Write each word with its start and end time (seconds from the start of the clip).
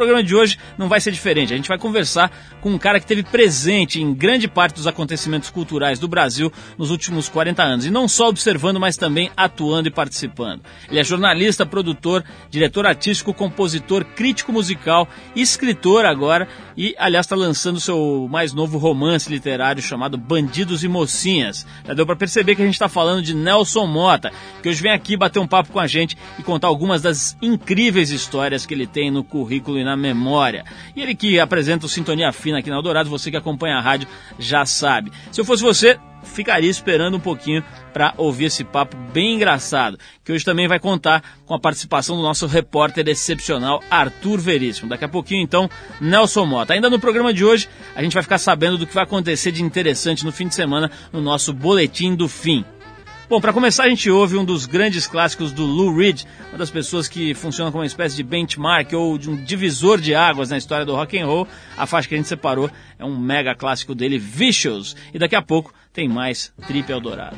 programa 0.00 0.22
de 0.22 0.34
hoje 0.34 0.56
não 0.78 0.88
vai 0.88 0.98
ser 0.98 1.12
diferente. 1.12 1.52
A 1.52 1.56
gente 1.56 1.68
vai 1.68 1.76
conversar 1.76 2.32
com 2.62 2.70
um 2.70 2.78
cara 2.78 2.98
que 2.98 3.04
teve 3.04 3.22
presente 3.22 4.00
em 4.00 4.14
grande 4.14 4.48
parte 4.48 4.76
dos 4.76 4.86
acontecimentos 4.86 5.50
culturais 5.50 5.98
do 5.98 6.08
Brasil 6.08 6.50
nos 6.78 6.90
últimos 6.90 7.28
40 7.28 7.62
anos. 7.62 7.84
E 7.84 7.90
não 7.90 8.08
só 8.08 8.28
observando, 8.28 8.80
mas 8.80 8.96
também 8.96 9.30
atuando 9.36 9.88
e 9.88 9.90
participando. 9.90 10.62
Ele 10.88 10.98
é 10.98 11.04
jornalista, 11.04 11.66
produtor, 11.66 12.24
diretor 12.48 12.86
artístico, 12.86 13.34
compositor, 13.34 14.02
crítico 14.16 14.54
musical, 14.54 15.06
escritor 15.36 16.06
agora 16.06 16.48
e, 16.74 16.94
aliás, 16.98 17.26
está 17.26 17.36
lançando 17.36 17.78
seu 17.78 18.26
mais 18.30 18.54
novo 18.54 18.78
romance 18.78 19.28
literário 19.28 19.82
chamado 19.82 20.16
Bandidos 20.16 20.82
e 20.82 20.88
Mocinhas. 20.88 21.66
Já 21.86 21.92
deu 21.92 22.06
para 22.06 22.16
perceber 22.16 22.56
que 22.56 22.62
a 22.62 22.64
gente 22.64 22.74
está 22.74 22.88
falando 22.88 23.20
de 23.20 23.34
Nelson 23.34 23.86
Mota, 23.86 24.32
que 24.62 24.68
hoje 24.70 24.82
vem 24.82 24.92
aqui 24.92 25.14
bater 25.14 25.40
um 25.40 25.46
papo 25.46 25.70
com 25.70 25.78
a 25.78 25.86
gente 25.86 26.16
e 26.38 26.42
contar 26.42 26.68
algumas 26.68 27.02
das 27.02 27.36
incríveis 27.42 28.10
histórias 28.10 28.64
que 28.64 28.72
ele 28.72 28.86
tem 28.86 29.10
no 29.10 29.22
currículo 29.22 29.78
e 29.78 29.84
na 29.90 29.96
memória. 29.96 30.64
E 30.94 31.02
ele 31.02 31.14
que 31.14 31.40
apresenta 31.40 31.86
o 31.86 31.88
Sintonia 31.88 32.32
Fina 32.32 32.58
aqui 32.58 32.70
na 32.70 32.76
Eldorado, 32.76 33.10
você 33.10 33.30
que 33.30 33.36
acompanha 33.36 33.76
a 33.76 33.80
rádio 33.80 34.08
já 34.38 34.64
sabe. 34.64 35.10
Se 35.32 35.40
eu 35.40 35.44
fosse 35.44 35.62
você, 35.62 35.98
ficaria 36.22 36.70
esperando 36.70 37.16
um 37.16 37.20
pouquinho 37.20 37.64
para 37.92 38.14
ouvir 38.16 38.44
esse 38.44 38.62
papo 38.62 38.96
bem 39.12 39.34
engraçado, 39.34 39.98
que 40.24 40.32
hoje 40.32 40.44
também 40.44 40.68
vai 40.68 40.78
contar 40.78 41.22
com 41.44 41.54
a 41.54 41.58
participação 41.58 42.16
do 42.16 42.22
nosso 42.22 42.46
repórter 42.46 43.08
excepcional 43.08 43.82
Arthur 43.90 44.38
Veríssimo. 44.38 44.88
Daqui 44.88 45.04
a 45.04 45.08
pouquinho, 45.08 45.42
então, 45.42 45.68
Nelson 46.00 46.46
Mota. 46.46 46.72
Ainda 46.72 46.88
no 46.88 47.00
programa 47.00 47.34
de 47.34 47.44
hoje, 47.44 47.68
a 47.96 48.02
gente 48.02 48.14
vai 48.14 48.22
ficar 48.22 48.38
sabendo 48.38 48.78
do 48.78 48.86
que 48.86 48.94
vai 48.94 49.04
acontecer 49.04 49.50
de 49.50 49.62
interessante 49.62 50.24
no 50.24 50.30
fim 50.30 50.46
de 50.46 50.54
semana 50.54 50.90
no 51.12 51.20
nosso 51.20 51.52
Boletim 51.52 52.14
do 52.14 52.28
Fim. 52.28 52.64
Bom, 53.30 53.40
para 53.40 53.52
começar, 53.52 53.84
a 53.84 53.88
gente 53.88 54.10
ouve 54.10 54.36
um 54.36 54.44
dos 54.44 54.66
grandes 54.66 55.06
clássicos 55.06 55.52
do 55.52 55.64
Lou 55.64 55.96
Reed, 55.96 56.24
uma 56.48 56.58
das 56.58 56.68
pessoas 56.68 57.06
que 57.06 57.32
funciona 57.32 57.70
como 57.70 57.80
uma 57.80 57.86
espécie 57.86 58.16
de 58.16 58.24
benchmark 58.24 58.92
ou 58.92 59.16
de 59.16 59.30
um 59.30 59.36
divisor 59.36 60.00
de 60.00 60.12
águas 60.16 60.50
na 60.50 60.58
história 60.58 60.84
do 60.84 60.96
rock 60.96 61.16
and 61.16 61.26
roll. 61.26 61.46
A 61.76 61.86
faixa 61.86 62.08
que 62.08 62.14
a 62.16 62.18
gente 62.18 62.26
separou 62.26 62.68
é 62.98 63.04
um 63.04 63.16
mega 63.16 63.54
clássico 63.54 63.94
dele, 63.94 64.18
Vicious. 64.18 64.96
E 65.14 65.18
daqui 65.18 65.36
a 65.36 65.42
pouco 65.42 65.72
tem 65.92 66.08
mais 66.08 66.52
Trip 66.66 66.90
Eldorado. 66.90 67.36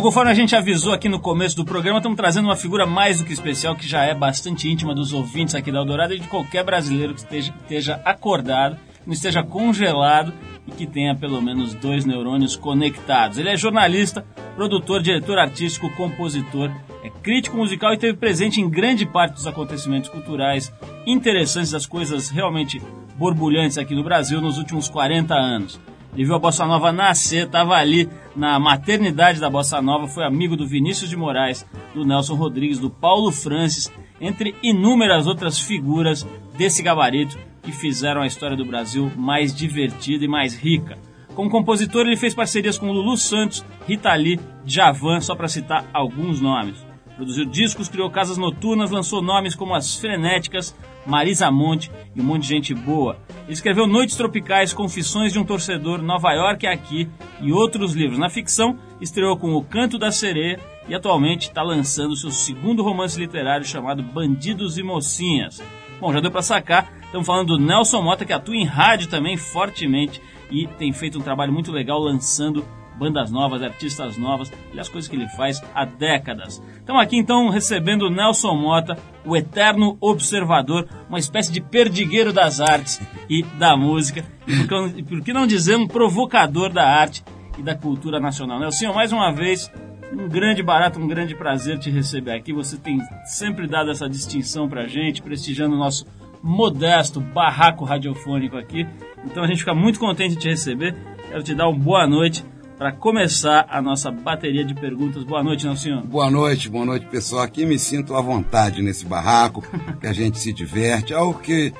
Conforme 0.00 0.30
a 0.30 0.34
gente 0.34 0.56
avisou 0.56 0.94
aqui 0.94 1.10
no 1.10 1.20
começo 1.20 1.54
do 1.54 1.64
programa, 1.64 1.98
estamos 1.98 2.16
trazendo 2.16 2.46
uma 2.46 2.56
figura 2.56 2.86
mais 2.86 3.18
do 3.18 3.24
que 3.24 3.34
especial, 3.34 3.76
que 3.76 3.86
já 3.86 4.02
é 4.02 4.14
bastante 4.14 4.66
íntima 4.66 4.94
dos 4.94 5.12
ouvintes 5.12 5.54
aqui 5.54 5.70
da 5.70 5.78
Eldorado 5.78 6.14
e 6.14 6.18
de 6.18 6.26
qualquer 6.26 6.64
brasileiro 6.64 7.12
que 7.12 7.20
esteja, 7.20 7.54
esteja 7.60 8.00
acordado, 8.02 8.78
não 9.06 9.12
esteja 9.12 9.42
congelado 9.42 10.32
e 10.66 10.70
que 10.70 10.86
tenha 10.86 11.14
pelo 11.14 11.42
menos 11.42 11.74
dois 11.74 12.06
neurônios 12.06 12.56
conectados. 12.56 13.36
Ele 13.36 13.50
é 13.50 13.56
jornalista, 13.58 14.24
produtor, 14.56 15.02
diretor 15.02 15.38
artístico, 15.38 15.94
compositor, 15.94 16.70
é 17.04 17.10
crítico 17.10 17.58
musical 17.58 17.92
e 17.92 17.98
teve 17.98 18.16
presente 18.16 18.58
em 18.58 18.70
grande 18.70 19.04
parte 19.04 19.34
dos 19.34 19.46
acontecimentos 19.46 20.08
culturais 20.08 20.72
interessantes, 21.06 21.72
das 21.72 21.84
coisas 21.84 22.30
realmente 22.30 22.80
borbulhantes 23.16 23.76
aqui 23.76 23.94
no 23.94 24.02
Brasil 24.02 24.40
nos 24.40 24.56
últimos 24.56 24.88
40 24.88 25.34
anos. 25.34 25.78
Ele 26.14 26.24
viu 26.24 26.34
a 26.34 26.38
Bossa 26.38 26.66
Nova 26.66 26.92
nascer, 26.92 27.46
estava 27.46 27.74
ali 27.74 28.08
na 28.34 28.58
maternidade 28.58 29.40
da 29.40 29.48
Bossa 29.48 29.80
Nova, 29.80 30.08
foi 30.08 30.24
amigo 30.24 30.56
do 30.56 30.66
Vinícius 30.66 31.08
de 31.08 31.16
Moraes, 31.16 31.64
do 31.94 32.04
Nelson 32.04 32.34
Rodrigues, 32.34 32.78
do 32.78 32.90
Paulo 32.90 33.30
Francis, 33.30 33.92
entre 34.20 34.54
inúmeras 34.62 35.26
outras 35.26 35.58
figuras 35.58 36.26
desse 36.56 36.82
gabarito 36.82 37.38
que 37.62 37.72
fizeram 37.72 38.22
a 38.22 38.26
história 38.26 38.56
do 38.56 38.64
Brasil 38.64 39.10
mais 39.16 39.54
divertida 39.54 40.24
e 40.24 40.28
mais 40.28 40.56
rica. 40.56 40.98
Como 41.34 41.48
compositor, 41.48 42.06
ele 42.06 42.16
fez 42.16 42.34
parcerias 42.34 42.76
com 42.76 42.90
Lulu 42.90 43.16
Santos, 43.16 43.64
Rita 43.86 44.12
Lee, 44.14 44.40
Javan, 44.66 45.20
só 45.20 45.34
para 45.34 45.48
citar 45.48 45.86
alguns 45.92 46.40
nomes. 46.40 46.89
Produziu 47.20 47.44
discos, 47.44 47.86
criou 47.86 48.08
casas 48.08 48.38
noturnas, 48.38 48.90
lançou 48.90 49.20
nomes 49.20 49.54
como 49.54 49.74
as 49.74 49.94
Frenéticas, 49.94 50.74
Marisa 51.04 51.50
Monte 51.50 51.90
e 52.16 52.20
um 52.22 52.24
monte 52.24 52.44
de 52.44 52.48
gente 52.48 52.74
boa. 52.74 53.18
Ele 53.44 53.52
escreveu 53.52 53.86
Noites 53.86 54.16
Tropicais, 54.16 54.72
Confissões 54.72 55.30
de 55.30 55.38
um 55.38 55.44
Torcedor, 55.44 56.00
Nova 56.00 56.32
York 56.32 56.66
é 56.66 56.72
Aqui 56.72 57.10
e 57.42 57.52
outros 57.52 57.92
livros. 57.92 58.18
Na 58.18 58.30
ficção, 58.30 58.78
estreou 59.02 59.36
com 59.36 59.54
O 59.54 59.62
Canto 59.62 59.98
da 59.98 60.10
Sereia 60.10 60.58
e 60.88 60.94
atualmente 60.94 61.48
está 61.48 61.62
lançando 61.62 62.16
seu 62.16 62.30
segundo 62.30 62.82
romance 62.82 63.20
literário 63.20 63.66
chamado 63.66 64.02
Bandidos 64.02 64.78
e 64.78 64.82
Mocinhas. 64.82 65.62
Bom, 66.00 66.14
já 66.14 66.20
deu 66.20 66.30
para 66.30 66.40
sacar, 66.40 66.90
estamos 67.02 67.26
falando 67.26 67.48
do 67.48 67.58
Nelson 67.58 68.00
Mota, 68.00 68.24
que 68.24 68.32
atua 68.32 68.56
em 68.56 68.64
rádio 68.64 69.10
também 69.10 69.36
fortemente 69.36 70.22
e 70.50 70.66
tem 70.66 70.90
feito 70.90 71.18
um 71.18 71.22
trabalho 71.22 71.52
muito 71.52 71.70
legal 71.70 71.98
lançando 71.98 72.64
bandas 73.00 73.30
novas, 73.30 73.62
artistas 73.62 74.18
novas 74.18 74.52
e 74.74 74.78
as 74.78 74.86
coisas 74.86 75.08
que 75.08 75.16
ele 75.16 75.26
faz 75.28 75.62
há 75.74 75.86
décadas. 75.86 76.62
Estamos 76.76 77.02
aqui 77.02 77.16
então 77.16 77.48
recebendo 77.48 78.10
Nelson 78.10 78.54
Mota, 78.54 78.98
o 79.24 79.34
eterno 79.34 79.96
observador, 80.02 80.86
uma 81.08 81.18
espécie 81.18 81.50
de 81.50 81.62
perdigueiro 81.62 82.30
das 82.30 82.60
artes 82.60 83.00
e 83.28 83.42
da 83.58 83.74
música, 83.74 84.22
e 84.46 85.02
por 85.02 85.22
que 85.22 85.32
não 85.32 85.46
dizer 85.46 85.76
um 85.76 85.88
provocador 85.88 86.70
da 86.70 86.86
arte 86.86 87.24
e 87.58 87.62
da 87.62 87.74
cultura 87.74 88.20
nacional. 88.20 88.60
Nelson, 88.60 88.92
mais 88.92 89.12
uma 89.12 89.32
vez, 89.32 89.72
um 90.12 90.28
grande 90.28 90.62
barato, 90.62 91.00
um 91.00 91.08
grande 91.08 91.34
prazer 91.34 91.78
te 91.78 91.90
receber 91.90 92.32
aqui. 92.32 92.52
Você 92.52 92.76
tem 92.76 92.98
sempre 93.24 93.66
dado 93.66 93.90
essa 93.90 94.08
distinção 94.08 94.68
pra 94.68 94.86
gente, 94.86 95.22
prestigiando 95.22 95.74
o 95.74 95.78
nosso 95.78 96.04
modesto 96.42 97.18
barraco 97.18 97.84
radiofônico 97.84 98.58
aqui. 98.58 98.86
Então 99.24 99.42
a 99.42 99.46
gente 99.46 99.58
fica 99.58 99.74
muito 99.74 99.98
contente 99.98 100.34
de 100.34 100.40
te 100.40 100.48
receber. 100.48 100.94
Quero 101.28 101.42
te 101.42 101.54
dar 101.54 101.68
uma 101.68 101.78
boa 101.78 102.06
noite 102.06 102.44
para 102.80 102.92
começar 102.92 103.66
a 103.68 103.82
nossa 103.82 104.10
bateria 104.10 104.64
de 104.64 104.74
perguntas. 104.74 105.22
Boa 105.22 105.42
noite, 105.42 105.66
Nelson. 105.66 106.00
Boa 106.00 106.30
noite, 106.30 106.66
boa 106.66 106.86
noite, 106.86 107.04
pessoal. 107.04 107.42
Aqui 107.42 107.66
me 107.66 107.78
sinto 107.78 108.16
à 108.16 108.22
vontade 108.22 108.80
nesse 108.80 109.04
barraco, 109.04 109.62
que 110.00 110.06
a 110.06 110.14
gente 110.14 110.38
se 110.38 110.50
diverte. 110.50 111.12
Algo 111.12 111.38
que, 111.40 111.74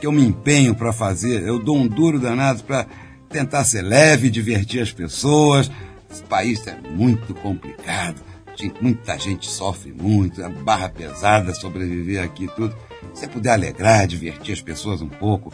que 0.00 0.06
eu 0.06 0.12
me 0.12 0.24
empenho 0.24 0.76
para 0.76 0.92
fazer. 0.92 1.42
Eu 1.42 1.58
dou 1.58 1.76
um 1.76 1.88
duro 1.88 2.20
danado 2.20 2.62
para 2.62 2.86
tentar 3.28 3.64
ser 3.64 3.82
leve, 3.82 4.30
divertir 4.30 4.80
as 4.80 4.92
pessoas. 4.92 5.68
Esse 6.08 6.22
país 6.22 6.64
é 6.68 6.78
muito 6.88 7.34
complicado. 7.34 8.22
Muita 8.80 9.18
gente 9.18 9.48
sofre 9.48 9.92
muito, 9.92 10.40
é 10.40 10.48
barra 10.48 10.88
pesada 10.88 11.52
sobreviver 11.52 12.22
aqui 12.22 12.44
e 12.44 12.48
tudo. 12.48 12.76
Se 13.12 13.22
você 13.22 13.26
puder 13.26 13.54
alegrar, 13.54 14.06
divertir 14.06 14.52
as 14.52 14.62
pessoas 14.62 15.02
um 15.02 15.08
pouco, 15.08 15.52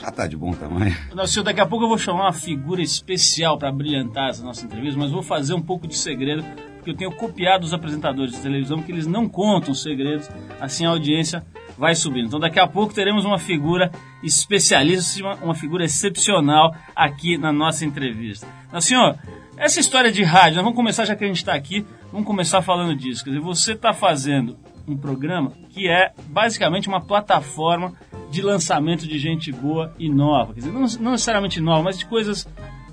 já 0.00 0.10
tá 0.10 0.26
de 0.26 0.36
bom 0.36 0.52
tamanho. 0.52 0.96
Nossa, 1.14 1.42
daqui 1.42 1.60
a 1.60 1.66
pouco 1.66 1.84
eu 1.84 1.88
vou 1.88 1.98
chamar 1.98 2.24
uma 2.24 2.32
figura 2.32 2.82
especial 2.82 3.58
para 3.58 3.72
brilhantar 3.72 4.30
essa 4.30 4.42
nossa 4.42 4.64
entrevista, 4.64 4.98
mas 4.98 5.10
vou 5.10 5.22
fazer 5.22 5.54
um 5.54 5.62
pouco 5.62 5.86
de 5.86 5.96
segredo, 5.96 6.44
porque 6.76 6.90
eu 6.90 6.96
tenho 6.96 7.12
copiado 7.12 7.64
os 7.64 7.72
apresentadores 7.72 8.32
de 8.32 8.40
televisão 8.40 8.82
que 8.82 8.92
eles 8.92 9.06
não 9.06 9.28
contam 9.28 9.74
segredos, 9.74 10.28
assim 10.60 10.84
a 10.84 10.90
audiência 10.90 11.44
vai 11.78 11.94
subindo. 11.94 12.26
Então 12.26 12.40
daqui 12.40 12.60
a 12.60 12.66
pouco 12.66 12.94
teremos 12.94 13.24
uma 13.24 13.38
figura 13.38 13.90
especialista, 14.22 15.36
uma 15.42 15.54
figura 15.54 15.84
excepcional 15.84 16.74
aqui 16.94 17.36
na 17.38 17.52
nossa 17.52 17.84
entrevista. 17.84 18.46
Então, 18.68 18.80
senhor, 18.80 19.16
essa 19.56 19.80
história 19.80 20.12
de 20.12 20.22
rádio, 20.22 20.56
nós 20.56 20.64
vamos 20.64 20.76
começar 20.76 21.04
já 21.04 21.16
que 21.16 21.24
a 21.24 21.26
gente 21.26 21.38
está 21.38 21.54
aqui, 21.54 21.84
vamos 22.12 22.26
começar 22.26 22.60
falando 22.60 22.94
disso. 22.94 23.24
Quer 23.24 23.30
dizer, 23.30 23.42
você 23.42 23.72
está 23.72 23.92
fazendo 23.92 24.56
um 24.86 24.96
programa 24.96 25.52
que 25.70 25.88
é 25.88 26.12
basicamente 26.28 26.88
uma 26.88 27.00
plataforma 27.00 27.92
de 28.30 28.42
lançamento 28.42 29.06
de 29.06 29.18
gente 29.18 29.52
boa 29.52 29.94
e 29.98 30.08
nova. 30.08 30.54
Quer 30.54 30.60
dizer, 30.60 30.72
não, 30.72 30.86
não 31.00 31.12
necessariamente 31.12 31.60
nova, 31.60 31.84
mas 31.84 31.98
de 31.98 32.06
coisas 32.06 32.46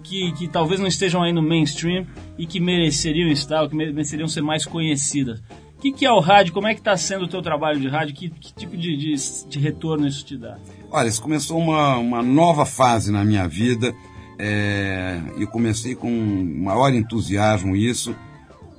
que, 0.03 0.31
que 0.33 0.47
talvez 0.47 0.79
não 0.79 0.87
estejam 0.87 1.23
aí 1.23 1.31
no 1.31 1.41
mainstream 1.41 2.05
e 2.37 2.45
que 2.45 2.59
mereceriam 2.59 3.29
estar, 3.29 3.67
que 3.67 3.75
mereceriam 3.75 4.27
ser 4.27 4.41
mais 4.41 4.65
conhecidas. 4.65 5.39
O 5.77 5.81
que, 5.81 5.91
que 5.91 6.05
é 6.05 6.11
o 6.11 6.19
rádio? 6.19 6.53
Como 6.53 6.67
é 6.67 6.73
que 6.73 6.79
está 6.79 6.95
sendo 6.95 7.25
o 7.25 7.27
teu 7.27 7.41
trabalho 7.41 7.79
de 7.79 7.87
rádio? 7.87 8.15
Que, 8.15 8.29
que 8.29 8.53
tipo 8.53 8.77
de, 8.77 8.95
de, 8.95 9.15
de, 9.49 9.59
retorno 9.59 10.07
isso 10.07 10.25
te 10.25 10.37
dá? 10.37 10.57
Olha, 10.89 11.07
isso 11.07 11.21
começou 11.21 11.57
uma, 11.57 11.97
uma 11.97 12.21
nova 12.21 12.65
fase 12.65 13.11
na 13.11 13.25
minha 13.25 13.47
vida. 13.47 13.93
É, 14.39 15.19
eu 15.37 15.47
comecei 15.47 15.93
com 15.93 16.09
maior 16.09 16.93
entusiasmo 16.93 17.75
isso. 17.75 18.15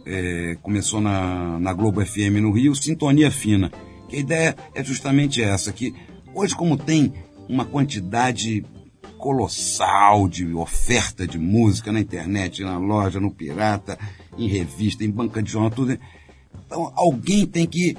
É, 0.06 0.56
começou 0.62 1.01
na, 1.01 1.59
na 1.59 1.73
Globo 1.73 2.05
FM 2.05 2.41
no 2.41 2.53
Rio, 2.53 2.75
Sintonia 2.75 3.31
Fina. 3.31 3.73
Que 4.09 4.17
a 4.17 4.21
ideia 4.21 4.56
é 4.75 4.85
justamente 4.85 5.43
essa, 5.43 5.73
que 5.73 5.95
Hoje, 6.35 6.56
como 6.56 6.77
tem 6.77 7.15
uma 7.49 7.65
quantidade 7.65 8.65
colossal 9.17 10.29
de 10.29 10.53
oferta 10.53 11.27
de 11.27 11.39
música 11.39 11.93
na 11.93 12.01
internet, 12.01 12.62
na 12.65 12.77
loja, 12.77 13.21
no 13.21 13.31
pirata, 13.31 13.97
em 14.37 14.49
revista, 14.49 15.05
em 15.05 15.11
banca 15.11 15.41
de 15.41 15.53
jornal, 15.53 15.71
tudo. 15.71 15.97
Então, 16.67 16.93
alguém 16.97 17.47
tem 17.47 17.67
que 17.67 17.97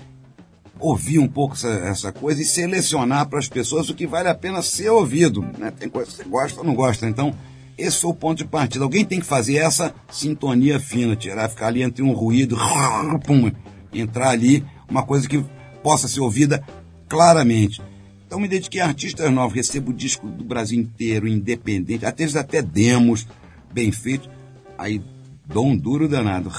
ouvir 0.78 1.18
um 1.20 1.30
pouco 1.30 1.56
essa, 1.56 1.70
essa 1.70 2.12
coisa 2.12 2.42
e 2.42 2.46
selecionar 2.46 3.30
para 3.30 3.40
as 3.40 3.48
pessoas 3.48 3.90
o 3.90 3.96
que 3.96 4.06
vale 4.06 4.28
a 4.28 4.36
pena 4.36 4.62
ser 4.62 4.90
ouvido. 4.90 5.42
Né? 5.58 5.72
Tem 5.72 5.88
coisa 5.88 6.12
que 6.12 6.18
você 6.18 6.24
gosta 6.26 6.60
ou 6.60 6.66
não 6.66 6.76
gosta. 6.76 7.08
Então, 7.08 7.34
esse 7.78 8.02
foi 8.02 8.12
o 8.12 8.14
ponto 8.14 8.38
de 8.38 8.46
partida. 8.46 8.84
Alguém 8.84 9.06
tem 9.06 9.20
que 9.20 9.26
fazer 9.26 9.58
essa 9.58 9.94
sintonia 10.10 10.80
fina, 10.80 11.16
tirar, 11.16 11.50
ficar 11.50 11.68
ali 11.68 11.82
entre 11.82 12.04
um 12.04 12.14
ruído, 12.14 12.58
pum, 13.26 13.52
entrar 13.94 14.30
ali, 14.30 14.64
uma 14.90 15.04
coisa 15.04 15.28
que 15.28 15.44
possa 15.84 16.08
ser 16.08 16.22
ouvida 16.22 16.64
claramente. 17.08 17.82
Então 18.26 18.40
me 18.40 18.48
dediquei 18.48 18.82
a 18.82 18.88
artistas 18.88 19.32
novos, 19.32 19.56
recebo 19.56 19.94
disco 19.94 20.28
do 20.28 20.44
Brasil 20.44 20.80
inteiro, 20.80 21.28
independente, 21.28 22.06
até 22.06 22.24
até 22.38 22.62
demos, 22.62 23.28
bem 23.72 23.92
feitos. 23.92 24.30
Aí 24.78 25.02
dou 25.46 25.68
um 25.68 25.78
duro 25.78 26.08
danado, 26.08 26.52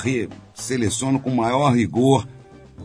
seleciono 0.54 1.18
com 1.18 1.30
maior 1.30 1.74
rigor, 1.74 2.26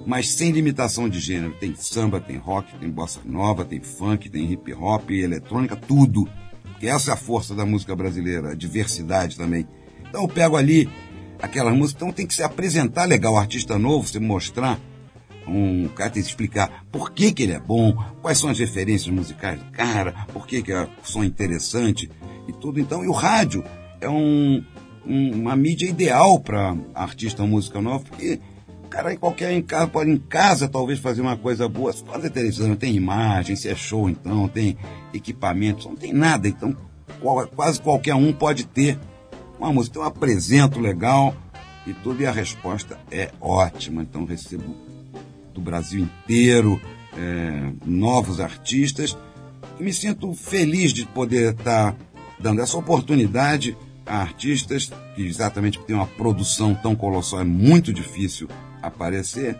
mas 0.05 0.29
sem 0.31 0.51
limitação 0.51 1.07
de 1.07 1.19
gênero. 1.19 1.53
Tem 1.59 1.75
samba, 1.75 2.19
tem 2.19 2.37
rock, 2.37 2.75
tem 2.79 2.89
bossa 2.89 3.19
nova, 3.23 3.63
tem 3.63 3.81
funk, 3.81 4.29
tem 4.29 4.51
hip 4.51 4.73
hop, 4.73 5.11
eletrônica, 5.11 5.75
tudo. 5.75 6.27
Que 6.81 6.87
essa 6.87 7.11
é 7.11 7.13
a 7.13 7.17
força 7.17 7.53
da 7.53 7.63
música 7.63 7.95
brasileira, 7.95 8.53
a 8.53 8.55
diversidade 8.55 9.37
também. 9.37 9.67
Então 10.09 10.23
eu 10.23 10.27
pego 10.27 10.57
ali 10.57 10.89
aquelas 11.39 11.75
músicas, 11.77 12.01
então 12.01 12.11
tem 12.11 12.25
que 12.25 12.33
se 12.33 12.41
apresentar 12.41 13.05
legal, 13.05 13.33
o 13.33 13.37
artista 13.37 13.77
novo, 13.77 14.07
você 14.07 14.19
mostrar 14.19 14.79
um 15.47 15.87
cara 15.89 16.09
tem 16.09 16.23
que 16.23 16.29
explicar 16.29 16.83
por 16.91 17.11
que, 17.11 17.31
que 17.31 17.43
ele 17.43 17.51
é 17.51 17.59
bom, 17.59 17.93
quais 18.19 18.39
são 18.39 18.49
as 18.49 18.57
referências 18.57 19.13
musicais 19.13 19.59
do 19.59 19.71
cara, 19.71 20.25
por 20.33 20.47
que, 20.47 20.63
que 20.63 20.71
é 20.71 20.89
som 21.03 21.23
interessante 21.23 22.09
e 22.47 22.53
tudo. 22.53 22.79
Então, 22.79 23.03
e 23.03 23.07
o 23.07 23.11
rádio 23.11 23.63
é 23.99 24.09
um, 24.09 24.63
um, 25.05 25.31
uma 25.33 25.55
mídia 25.55 25.87
ideal 25.87 26.39
para 26.39 26.75
artista 26.95 27.43
música 27.45 27.79
nova, 27.79 28.03
porque 28.05 28.39
cara 28.91 29.13
em 29.13 29.17
qualquer 29.17 29.53
em 29.53 29.61
casa, 29.61 29.87
pode 29.87 30.11
em 30.11 30.17
casa 30.17 30.67
talvez 30.67 30.99
fazer 30.99 31.21
uma 31.21 31.37
coisa 31.37 31.67
boa. 31.67 31.93
Fazer 31.93 32.29
televisão, 32.29 32.75
tem 32.75 32.93
imagem, 32.93 33.55
se 33.55 33.69
é 33.69 33.75
show 33.75 34.09
então, 34.09 34.49
tem 34.49 34.77
equipamento, 35.13 35.87
não 35.87 35.95
tem 35.95 36.11
nada. 36.11 36.47
Então, 36.47 36.75
quase 37.55 37.81
qualquer 37.81 38.13
um 38.15 38.33
pode 38.33 38.65
ter 38.65 38.99
uma 39.57 39.71
música. 39.71 39.97
Então, 39.97 40.03
apresento 40.03 40.79
legal 40.79 41.33
e 41.87 41.93
tudo, 41.93 42.21
e 42.21 42.25
a 42.27 42.31
resposta 42.31 42.99
é 43.09 43.31
ótima. 43.39 44.01
Então, 44.01 44.25
recebo 44.25 44.75
do 45.53 45.61
Brasil 45.61 46.01
inteiro, 46.01 46.79
é, 47.17 47.71
novos 47.85 48.41
artistas. 48.41 49.17
E 49.79 49.83
me 49.83 49.93
sinto 49.93 50.33
feliz 50.33 50.91
de 50.91 51.05
poder 51.05 51.53
estar 51.53 51.95
dando 52.37 52.61
essa 52.61 52.77
oportunidade 52.77 53.77
a 54.05 54.17
artistas 54.17 54.91
que 55.15 55.25
exatamente 55.25 55.79
têm 55.79 55.95
uma 55.95 56.07
produção 56.07 56.75
tão 56.75 56.93
colossal, 56.93 57.39
é 57.39 57.43
muito 57.45 57.93
difícil 57.93 58.49
aparecer. 58.81 59.57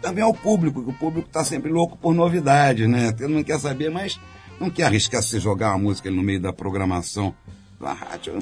Também 0.00 0.24
ao 0.24 0.32
público, 0.32 0.82
que 0.82 0.90
o 0.90 0.94
público 0.94 1.28
está 1.28 1.44
sempre 1.44 1.70
louco 1.70 1.96
por 1.96 2.14
novidades, 2.14 2.88
né? 2.88 3.14
Ele 3.18 3.34
não 3.34 3.42
quer 3.42 3.58
saber, 3.58 3.90
mas 3.90 4.18
não 4.58 4.70
quer 4.70 4.84
arriscar 4.84 5.22
se 5.22 5.38
jogar 5.38 5.70
uma 5.70 5.78
música 5.78 6.10
no 6.10 6.22
meio 6.22 6.40
da 6.40 6.52
programação 6.52 7.34
da 7.80 7.92
rádio. 7.92 8.38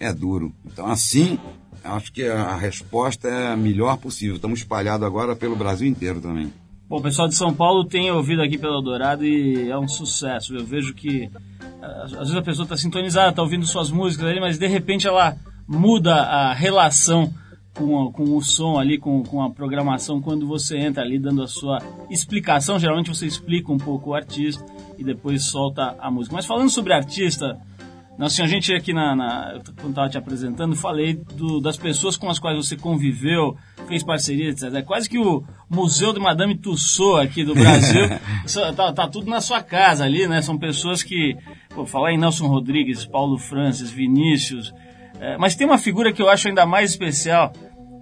É 0.00 0.12
duro. 0.12 0.52
Então, 0.64 0.86
assim, 0.86 1.38
acho 1.84 2.12
que 2.12 2.24
a 2.24 2.56
resposta 2.56 3.28
é 3.28 3.52
a 3.52 3.56
melhor 3.56 3.98
possível. 3.98 4.36
Estamos 4.36 4.60
espalhados 4.60 5.06
agora 5.06 5.36
pelo 5.36 5.54
Brasil 5.54 5.86
inteiro 5.86 6.20
também. 6.20 6.52
Bom, 6.88 6.98
o 6.98 7.02
pessoal 7.02 7.28
de 7.28 7.34
São 7.34 7.54
Paulo 7.54 7.84
tem 7.84 8.10
ouvido 8.10 8.42
aqui 8.42 8.58
pelo 8.58 8.74
Eldorado 8.74 9.24
e 9.24 9.70
é 9.70 9.78
um 9.78 9.88
sucesso. 9.88 10.54
Eu 10.54 10.64
vejo 10.64 10.92
que 10.92 11.30
às 11.80 12.12
vezes 12.12 12.34
a 12.34 12.42
pessoa 12.42 12.64
está 12.64 12.76
sintonizada, 12.76 13.30
está 13.30 13.42
ouvindo 13.42 13.66
suas 13.66 13.90
músicas 13.90 14.26
ali, 14.26 14.40
mas 14.40 14.58
de 14.58 14.66
repente 14.66 15.06
ela 15.06 15.36
muda 15.66 16.14
a 16.14 16.52
relação 16.52 17.32
com, 17.74 18.12
com 18.12 18.36
o 18.36 18.42
som 18.42 18.78
ali, 18.78 18.98
com, 18.98 19.22
com 19.22 19.42
a 19.42 19.50
programação, 19.50 20.20
quando 20.20 20.46
você 20.46 20.76
entra 20.78 21.02
ali 21.02 21.18
dando 21.18 21.42
a 21.42 21.48
sua 21.48 21.78
explicação. 22.10 22.78
Geralmente 22.78 23.08
você 23.08 23.26
explica 23.26 23.72
um 23.72 23.78
pouco 23.78 24.10
o 24.10 24.14
artista 24.14 24.64
e 24.98 25.04
depois 25.04 25.44
solta 25.44 25.96
a 25.98 26.10
música. 26.10 26.36
Mas 26.36 26.46
falando 26.46 26.70
sobre 26.70 26.92
artista, 26.92 27.58
assim, 28.18 28.42
a 28.42 28.46
gente 28.46 28.74
aqui 28.74 28.92
na, 28.92 29.16
na 29.16 29.60
quando 29.76 29.90
estava 29.90 30.08
te 30.08 30.18
apresentando, 30.18 30.76
falei 30.76 31.14
do, 31.14 31.60
das 31.60 31.76
pessoas 31.76 32.16
com 32.16 32.28
as 32.28 32.38
quais 32.38 32.56
você 32.56 32.76
conviveu, 32.76 33.56
fez 33.88 34.02
parceria, 34.02 34.50
etc. 34.50 34.64
É 34.74 34.82
quase 34.82 35.08
que 35.08 35.18
o 35.18 35.42
Museu 35.68 36.12
de 36.12 36.20
Madame 36.20 36.56
Tussauds 36.56 37.26
aqui 37.26 37.42
do 37.42 37.54
Brasil, 37.54 38.02
tá, 38.76 38.92
tá, 38.92 39.08
tudo 39.08 39.30
na 39.30 39.40
sua 39.40 39.62
casa 39.62 40.04
ali, 40.04 40.26
né? 40.28 40.42
São 40.42 40.58
pessoas 40.58 41.02
que, 41.02 41.36
pô, 41.74 41.86
falar 41.86 42.12
em 42.12 42.18
Nelson 42.18 42.48
Rodrigues, 42.48 43.06
Paulo 43.06 43.38
Francis, 43.38 43.90
Vinícius, 43.90 44.72
é, 45.22 45.38
mas 45.38 45.54
tem 45.54 45.66
uma 45.66 45.78
figura 45.78 46.12
que 46.12 46.20
eu 46.20 46.28
acho 46.28 46.48
ainda 46.48 46.66
mais 46.66 46.90
especial, 46.90 47.52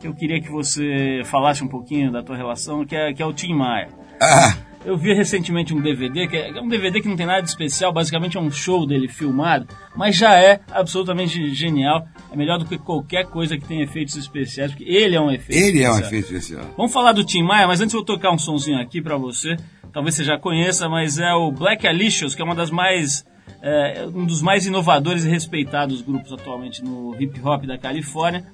que 0.00 0.06
eu 0.08 0.14
queria 0.14 0.40
que 0.40 0.50
você 0.50 1.20
falasse 1.26 1.62
um 1.62 1.68
pouquinho 1.68 2.10
da 2.10 2.22
tua 2.22 2.36
relação, 2.36 2.84
que 2.84 2.96
é, 2.96 3.12
que 3.12 3.22
é 3.22 3.26
o 3.26 3.32
Tim 3.32 3.52
Maia. 3.54 3.88
Ah. 4.20 4.54
Eu 4.82 4.96
vi 4.96 5.12
recentemente 5.12 5.74
um 5.74 5.80
DVD, 5.82 6.26
que 6.26 6.34
é 6.38 6.58
um 6.58 6.66
DVD 6.66 7.02
que 7.02 7.08
não 7.08 7.14
tem 7.14 7.26
nada 7.26 7.42
de 7.42 7.50
especial, 7.50 7.92
basicamente 7.92 8.38
é 8.38 8.40
um 8.40 8.50
show 8.50 8.86
dele 8.86 9.08
filmado, 9.08 9.68
mas 9.94 10.16
já 10.16 10.34
é 10.40 10.60
absolutamente 10.72 11.52
genial. 11.54 12.06
É 12.32 12.36
melhor 12.36 12.58
do 12.58 12.64
que 12.64 12.78
qualquer 12.78 13.26
coisa 13.26 13.58
que 13.58 13.68
tenha 13.68 13.84
efeitos 13.84 14.16
especiais, 14.16 14.72
porque 14.72 14.84
ele 14.90 15.14
é 15.14 15.20
um 15.20 15.30
efeito 15.30 15.52
Ele 15.52 15.80
especial. 15.80 15.92
é 15.92 15.96
um 15.96 16.00
efeito 16.00 16.24
especial. 16.32 16.64
Vamos 16.78 16.92
falar 16.94 17.12
do 17.12 17.22
Tim 17.22 17.42
Maia, 17.42 17.66
mas 17.66 17.82
antes 17.82 17.92
eu 17.92 18.00
vou 18.00 18.06
tocar 18.06 18.30
um 18.32 18.38
sonzinho 18.38 18.80
aqui 18.80 19.02
pra 19.02 19.18
você. 19.18 19.54
Talvez 19.92 20.14
você 20.14 20.24
já 20.24 20.38
conheça, 20.38 20.88
mas 20.88 21.18
é 21.18 21.34
o 21.34 21.50
Black 21.52 21.86
Alicious, 21.86 22.34
que 22.34 22.40
é 22.40 22.44
uma 22.44 22.54
das 22.54 22.70
mais 22.70 23.22
é, 23.62 24.06
um 24.14 24.24
dos 24.24 24.40
mais 24.42 24.66
inovadores 24.66 25.24
e 25.24 25.28
respeitados 25.28 26.02
grupos 26.02 26.32
atualmente 26.32 26.82
no 26.84 27.14
hip 27.20 27.40
hop 27.42 27.64
da 27.66 27.76
Califórnia. 27.78 28.44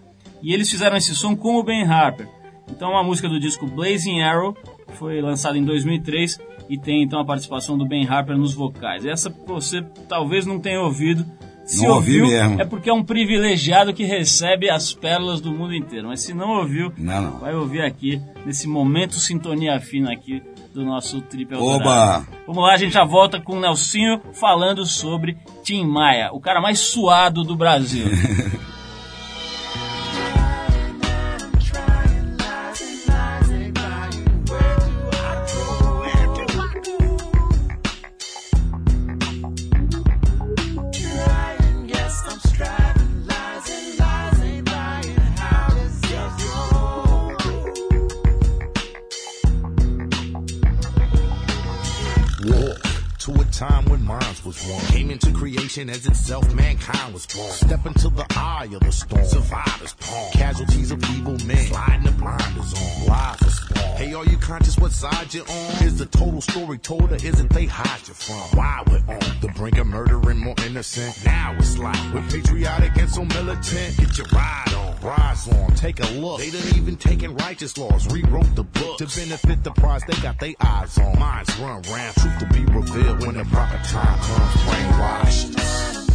E 0.43 0.53
eles 0.53 0.71
fizeram 0.71 0.97
esse 0.97 1.15
som 1.15 1.35
com 1.35 1.57
o 1.57 1.63
Ben 1.63 1.83
Harper. 1.85 2.29
Então, 2.69 2.91
uma 2.91 3.03
música 3.03 3.29
do 3.29 3.39
disco 3.39 3.67
Blazing 3.67 4.21
Arrow, 4.23 4.53
que 4.55 4.93
foi 4.97 5.21
lançada 5.21 5.57
em 5.57 5.65
2003 5.65 6.39
e 6.69 6.77
tem 6.77 7.03
então 7.03 7.21
a 7.21 7.25
participação 7.25 7.79
do 7.79 7.87
Ben 7.87 8.07
Harper 8.07 8.37
nos 8.37 8.53
vocais. 8.55 9.07
Essa 9.07 9.31
você 9.47 9.83
talvez 10.09 10.45
não 10.47 10.59
tenha 10.59 10.81
ouvido. 10.81 11.25
Se 11.65 11.83
Não 11.85 11.95
ouvi 11.97 12.21
ouviu, 12.21 12.37
mesmo. 12.39 12.61
é 12.61 12.65
porque 12.65 12.89
é 12.89 12.93
um 12.93 13.03
privilegiado 13.03 13.93
que 13.93 14.05
recebe 14.05 14.71
as 14.71 14.93
pérolas 14.93 15.41
do 15.41 15.51
mundo 15.53 15.75
inteiro. 15.75 16.07
Mas 16.07 16.21
se 16.21 16.33
não 16.33 16.59
ouviu, 16.61 16.93
Não, 16.97 17.23
não. 17.23 17.39
vai 17.41 17.55
ouvir 17.57 17.81
aqui, 17.83 18.21
nesse 18.45 18.69
momento 18.69 19.15
sintonia 19.15 19.81
fina 19.81 20.13
aqui 20.13 20.41
do 20.77 20.85
nosso 20.85 21.21
Trip 21.23 21.55
Eldorado. 21.55 21.83
Oba! 21.83 22.27
Vamos 22.47 22.63
lá, 22.63 22.75
a 22.75 22.77
gente 22.77 22.93
já 22.93 23.05
volta 23.05 23.41
com 23.41 23.55
o 23.57 23.61
Nelsinho 23.61 24.21
falando 24.35 24.85
sobre 24.85 25.39
Tim 25.65 25.87
Maia, 25.87 26.31
o 26.33 26.41
cara 26.41 26.61
mais 26.61 26.79
suado 26.79 27.43
do 27.43 27.57
Brasil. 27.57 28.05
as 55.97 56.07
itself, 56.07 56.55
mankind 56.55 57.15
was 57.15 57.27
born. 57.27 57.51
Step 57.51 57.87
into 57.87 58.09
the 58.11 58.27
eye 58.37 58.69
of 58.73 58.81
the 58.81 58.93
storm. 58.93 59.25
Survivors 59.25 59.95
palm. 59.95 60.31
Casualties 60.33 60.91
of 60.91 61.03
evil 61.11 61.37
men. 61.47 61.57
Sliding 61.57 62.05
the 62.05 62.13
blinders 62.13 62.75
on. 62.75 63.07
Lives 63.07 63.43
are 63.43 63.51
spawn. 63.51 63.97
Hey, 63.97 64.13
are 64.13 64.25
you 64.27 64.37
conscious 64.37 64.77
what 64.79 64.93
side 64.93 65.33
you're 65.33 65.49
on? 65.49 65.85
Is 65.85 65.99
the 65.99 66.07
total 66.07 66.41
story 66.41 66.79
told 66.79 67.13
or 67.13 67.17
is 67.17 67.41
it 67.41 67.49
they 67.51 67.67
hide 67.67 68.07
you 68.07 68.15
from? 68.15 68.59
Why 68.59 68.83
we're 68.87 69.15
on 69.15 69.41
the 69.41 69.49
brink 69.57 69.79
of 69.79 69.87
murdering 69.87 70.39
more 70.39 70.55
innocent? 70.67 71.25
Now 71.25 71.55
it's 71.59 71.79
like 71.79 71.99
we're 72.13 72.29
patriotic 72.29 72.97
and 72.97 73.11
so 73.11 73.25
militant. 73.25 73.97
Get 73.97 74.19
your 74.19 74.27
ride 74.33 74.75
on. 74.77 74.86
Rise 75.07 75.47
on, 75.47 75.73
take 75.77 76.01
a 76.01 76.07
look. 76.15 76.41
They 76.41 76.51
done 76.51 76.67
even 76.75 76.97
taken 76.97 77.37
righteous 77.37 77.79
laws, 77.79 78.13
rewrote 78.13 78.57
the 78.57 78.65
book 78.65 78.99
to 78.99 79.07
benefit 79.07 79.63
the 79.63 79.71
prize 79.71 80.03
they 80.09 80.21
got 80.21 80.41
their 80.41 80.55
eyes 80.61 80.99
on. 80.99 81.17
Minds 81.17 81.57
run 81.61 81.81
round, 81.83 82.17
truth 82.17 82.39
to 82.41 82.47
be 82.47 82.65
revealed 82.65 83.25
when 83.25 83.37
the 83.37 83.45
proper 83.45 83.79
time 83.85 84.19
comes. 84.19 84.63
Brainwashed. 84.65 86.06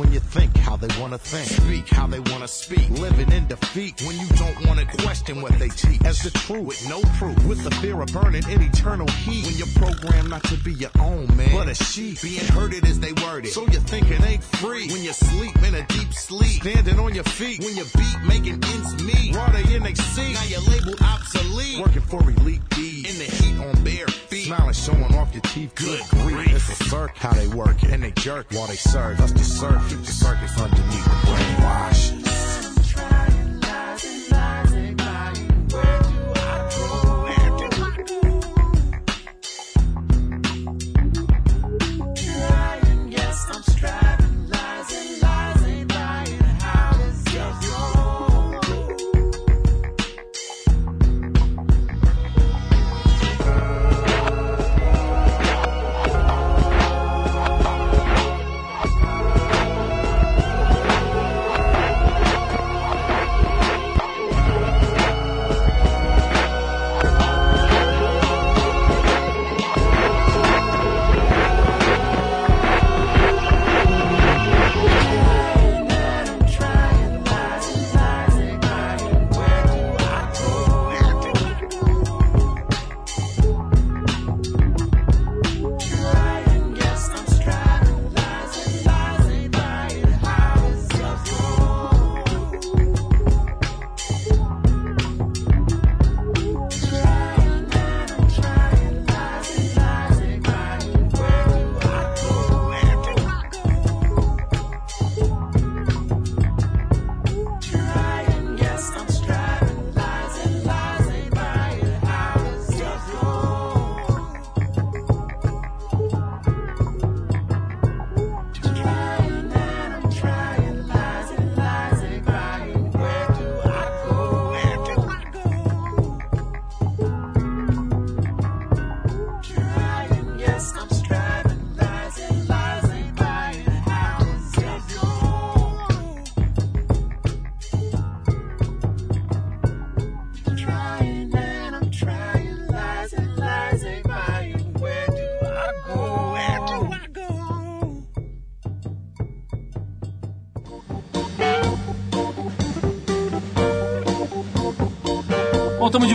When 0.00 0.12
you 0.12 0.20
think 0.20 0.56
how 0.56 0.76
they 0.76 0.88
wanna 0.98 1.18
think, 1.18 1.46
speak 1.46 1.86
how 1.88 2.06
they 2.06 2.20
wanna 2.32 2.48
speak, 2.48 2.88
living 2.88 3.30
in 3.32 3.46
defeat 3.48 4.00
when 4.06 4.18
you 4.18 4.26
don't 4.36 4.66
wanna 4.66 4.86
question 5.02 5.42
what 5.42 5.52
they 5.58 5.68
teach 5.68 6.00
as 6.06 6.22
the 6.22 6.30
truth 6.30 6.64
with 6.64 6.88
no 6.88 7.02
proof, 7.18 7.36
with 7.46 7.62
the 7.62 7.70
fear 7.82 8.00
of 8.00 8.08
burning 8.10 8.42
in 8.48 8.62
eternal 8.62 9.06
heat. 9.24 9.44
When 9.44 9.56
you're 9.56 9.74
programmed 9.76 10.30
not 10.30 10.42
to 10.44 10.56
be 10.64 10.72
your 10.72 10.90
own 11.00 11.26
man, 11.36 11.52
but 11.52 11.68
a 11.68 11.74
sheep, 11.74 12.22
being 12.22 12.46
herded 12.46 12.86
as 12.86 12.98
they 12.98 13.12
worded. 13.24 13.52
So 13.52 13.66
you 13.66 13.80
think 13.92 14.10
it 14.10 14.22
ain't 14.22 14.42
free 14.42 14.88
when 14.88 15.02
you 15.02 15.12
sleep 15.12 15.56
in 15.62 15.74
a 15.74 15.86
deep 15.88 16.14
sleep, 16.14 16.62
standing 16.62 16.98
on 16.98 17.14
your 17.14 17.24
feet 17.24 17.60
when 17.60 17.76
you 17.76 17.84
beat 17.94 18.16
making 18.26 18.64
ends 18.64 19.04
meet. 19.04 19.36
While 19.36 19.52
they 19.52 19.64
in 19.74 19.84
seat, 19.94 20.32
now 20.32 20.44
you're 20.44 20.60
labeled 20.62 21.00
obsolete, 21.02 21.78
working 21.78 22.02
for 22.02 22.22
elite 22.22 22.66
deeds 22.70 23.10
in 23.10 23.18
the 23.18 23.24
heat 23.24 23.56
on 23.66 23.84
bare 23.84 24.06
feet, 24.06 24.46
smiling, 24.46 24.72
showing 24.72 25.14
off 25.16 25.32
your 25.34 25.42
teeth. 25.42 25.74
Good 25.74 26.00
grief, 26.10 26.54
it's 26.54 26.80
a 26.80 26.84
circ 26.84 27.16
how 27.16 27.32
they 27.32 27.48
work 27.48 27.82
it, 27.82 27.90
and 27.90 28.02
they 28.02 28.12
jerk 28.12 28.46
while 28.52 28.66
they 28.66 28.76
serve 28.76 29.20
us 29.20 29.32
the 29.32 29.44
surf 29.44 29.89
through 29.90 29.98
the 30.02 30.12
circuits 30.12 30.56
underneath 30.56 31.04
the 31.04 31.10
brainwash. 31.26 32.19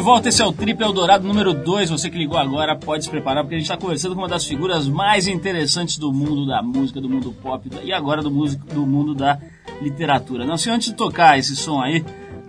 Volta, 0.06 0.30
esse 0.30 0.40
é 0.40 0.46
o 0.46 0.54
Trip 0.54 0.80
Eldorado 0.84 1.28
número 1.28 1.52
2. 1.52 1.90
Você 1.90 2.12
que 2.12 2.18
ligou 2.20 2.38
agora 2.38 2.76
pode 2.76 3.04
se 3.04 3.10
preparar, 3.10 3.44
porque 3.44 3.56
a 3.56 3.58
gente 3.58 3.66
está 3.66 3.76
conversando 3.76 4.14
com 4.14 4.22
uma 4.22 4.28
das 4.28 4.46
figuras 4.46 4.88
mais 4.88 5.28
interessantes 5.28 5.98
do 5.98 6.14
mundo 6.14 6.46
da 6.46 6.62
música, 6.62 7.02
do 7.02 7.10
mundo 7.10 7.32
pop 7.42 7.68
e 7.84 7.92
agora 7.92 8.22
do, 8.22 8.30
músico, 8.30 8.68
do 8.68 8.86
mundo 8.86 9.16
da 9.16 9.40
literatura. 9.82 10.46
Não, 10.46 10.58
se 10.58 10.70
antes 10.70 10.90
de 10.90 10.94
tocar 10.94 11.40
esse 11.40 11.56
som 11.56 11.82
aí, 11.82 12.06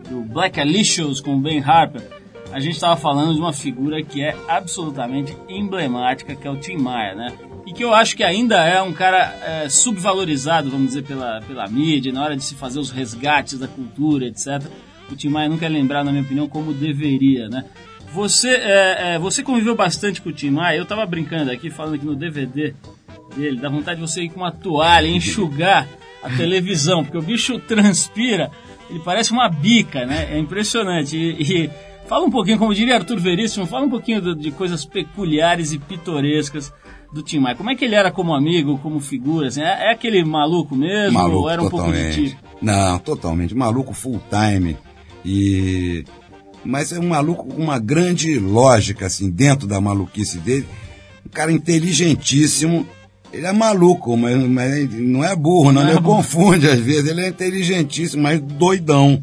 do 0.07 0.21
Black 0.21 0.61
Alicious 0.61 1.19
com 1.19 1.41
Ben 1.41 1.63
Harper, 1.65 2.07
a 2.53 2.61
gente 2.61 2.75
estava 2.75 2.95
falando 2.95 3.33
de 3.33 3.41
uma 3.41 3.55
figura 3.55 4.03
que 4.03 4.23
é 4.23 4.37
absolutamente 4.47 5.35
emblemática, 5.49 6.37
que 6.37 6.47
é 6.47 6.51
o 6.51 6.59
Tim 6.59 6.77
Maia, 6.77 7.15
né? 7.15 7.33
E 7.67 7.73
que 7.73 7.83
eu 7.83 7.95
acho 7.95 8.15
que 8.15 8.23
ainda 8.23 8.63
é 8.67 8.83
um 8.83 8.93
cara 8.93 9.35
é, 9.43 9.69
subvalorizado, 9.71 10.69
vamos 10.69 10.89
dizer, 10.89 11.05
pela, 11.05 11.41
pela 11.41 11.67
mídia, 11.69 12.13
na 12.13 12.23
hora 12.23 12.37
de 12.37 12.45
se 12.45 12.55
fazer 12.55 12.79
os 12.79 12.91
resgates 12.91 13.59
da 13.59 13.67
cultura, 13.67 14.27
etc. 14.27 14.63
O 15.11 15.17
Tim 15.17 15.29
Maia 15.29 15.49
nunca 15.49 15.67
é 15.67 15.69
lembrado, 15.69 16.07
na 16.07 16.13
minha 16.13 16.25
opinião, 16.25 16.49
como 16.49 16.73
deveria, 16.73 17.49
né? 17.49 17.65
Você, 18.13 18.49
é, 18.49 19.15
é, 19.15 19.19
você 19.19 19.43
conviveu 19.43 19.75
bastante 19.75 20.23
com 20.23 20.31
o 20.31 20.33
Tim 20.33 20.51
Maia, 20.51 20.77
eu 20.77 20.85
estava 20.85 21.05
brincando 21.05 21.51
aqui, 21.51 21.71
falando 21.71 21.97
aqui 21.97 22.07
no 22.07 22.15
DVD 22.15 22.75
dele, 23.37 23.59
dá 23.61 23.69
vontade 23.69 24.01
de 24.01 24.07
você 24.07 24.23
ir 24.23 24.31
com 24.31 24.41
uma 24.41 24.51
toalha 24.51 25.07
enxugar 25.07 25.87
a 26.23 26.31
televisão, 26.31 27.05
porque 27.05 27.19
o 27.19 27.23
bicho 27.23 27.59
transpira, 27.59 28.51
ele 28.89 29.01
parece 29.01 29.33
uma 29.33 29.49
bica, 29.49 30.07
né? 30.07 30.29
É 30.33 30.39
impressionante. 30.39 31.17
E, 31.17 31.65
e 31.65 31.71
fala 32.09 32.25
um 32.25 32.31
pouquinho, 32.31 32.59
como 32.59 32.75
diria 32.75 32.97
Arthur 32.97 33.21
Veríssimo, 33.21 33.67
fala 33.67 33.85
um 33.85 33.91
pouquinho 33.91 34.21
de, 34.21 34.35
de 34.35 34.51
coisas 34.51 34.85
peculiares 34.85 35.73
e 35.73 35.79
pitorescas 35.79 36.73
do 37.13 37.23
Tim 37.23 37.39
Maia. 37.39 37.55
Como 37.57 37.71
é 37.71 37.75
que 37.75 37.85
ele 37.85 37.95
era 37.95 38.11
como 38.11 38.35
amigo, 38.35 38.79
como 38.79 38.99
figura? 39.01 39.49
Assim, 39.49 39.63
é, 39.63 39.89
é 39.89 39.93
aquele 39.93 40.25
maluco 40.25 40.75
mesmo 40.75 41.19
maluco, 41.19 41.39
ou 41.39 41.51
era 41.51 41.63
um 41.63 41.69
totalmente. 41.69 42.03
pouco 42.03 42.21
de 42.21 42.31
tipo? 42.31 42.43
Não, 42.63 42.99
totalmente. 42.99 43.55
Maluco 43.55 43.93
full 43.93 44.21
time. 44.31 44.77
E... 45.27 46.05
Mas 46.65 46.93
é 46.93 46.99
um 46.99 47.09
maluco 47.09 47.47
com 47.47 47.63
uma 47.63 47.79
grande 47.79 48.39
lógica, 48.39 49.07
assim, 49.07 49.29
dentro 49.29 49.67
da 49.67 49.81
maluquice 49.81 50.39
dele. 50.39 50.67
Um 51.27 51.29
cara 51.29 51.53
inteligentíssimo 51.53 52.87
ele 53.33 53.47
é 53.47 53.53
maluco, 53.53 54.17
mas, 54.17 54.35
mas 54.49 54.91
não 54.95 55.23
é 55.23 55.35
burro, 55.37 55.73
não. 55.73 55.83
não 55.83 55.91
ele 55.91 55.99
é 55.99 56.03
confunde 56.03 56.69
às 56.69 56.81
vezes. 56.81 57.11
Ele 57.11 57.21
é 57.21 57.29
inteligentíssimo, 57.29 58.23
mas 58.23 58.41
doidão. 58.41 59.23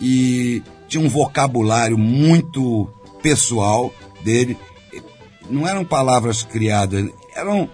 E 0.00 0.62
tinha 0.88 1.04
um 1.04 1.08
vocabulário 1.08 1.96
muito 1.96 2.88
pessoal 3.22 3.94
dele. 4.24 4.56
Não 5.48 5.68
eram 5.68 5.84
palavras 5.84 6.42
criadas, 6.42 7.08
eram. 7.36 7.68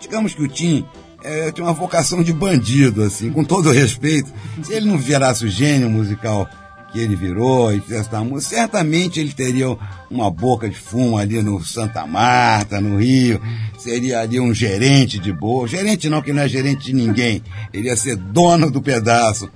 Digamos 0.00 0.34
que 0.34 0.42
o 0.42 0.48
Tim 0.48 0.84
é, 1.22 1.52
tinha 1.52 1.64
uma 1.64 1.72
vocação 1.72 2.22
de 2.22 2.32
bandido, 2.32 3.04
assim, 3.04 3.30
com 3.30 3.44
todo 3.44 3.70
respeito. 3.70 4.32
Se 4.62 4.72
ele 4.72 4.86
não 4.86 4.98
virasse 4.98 5.44
o 5.44 5.48
gênio 5.48 5.88
musical 5.88 6.48
que 6.92 6.98
ele 6.98 7.16
virou 7.16 7.72
e 7.72 7.80
fizesse 7.80 8.10
da 8.10 8.22
música, 8.22 8.56
certamente 8.56 9.18
ele 9.18 9.32
teria 9.32 9.76
uma 10.10 10.30
boca 10.30 10.68
de 10.68 10.76
fumo 10.76 11.16
ali 11.16 11.42
no 11.42 11.64
Santa 11.64 12.06
Marta, 12.06 12.80
no 12.80 12.98
Rio, 12.98 13.40
seria 13.78 14.20
ali 14.20 14.38
um 14.38 14.52
gerente 14.52 15.18
de 15.18 15.32
boa. 15.32 15.66
Gerente 15.66 16.08
não, 16.10 16.20
que 16.20 16.32
não 16.32 16.42
é 16.42 16.48
gerente 16.48 16.84
de 16.84 16.92
ninguém. 16.92 17.42
Ele 17.72 17.88
ia 17.88 17.96
ser 17.96 18.16
dono 18.16 18.70
do 18.70 18.82
pedaço. 18.82 19.50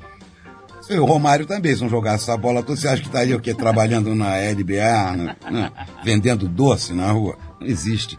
O 0.89 1.05
Romário 1.05 1.47
também, 1.47 1.75
se 1.75 1.83
não 1.83 1.91
jogasse 1.91 2.25
essa 2.25 2.37
bola 2.37 2.63
toda, 2.63 2.81
você 2.81 2.89
acha 2.89 3.03
que 3.03 3.09
estaria 3.09 3.37
o 3.37 3.41
quê? 3.41 3.53
Trabalhando 3.53 4.15
na 4.15 4.37
LBA, 4.37 5.17
né? 5.51 5.71
vendendo 6.05 6.49
doce 6.49 6.93
na 6.95 7.11
rua? 7.11 7.37
Não 7.61 7.67
existe. 7.67 8.17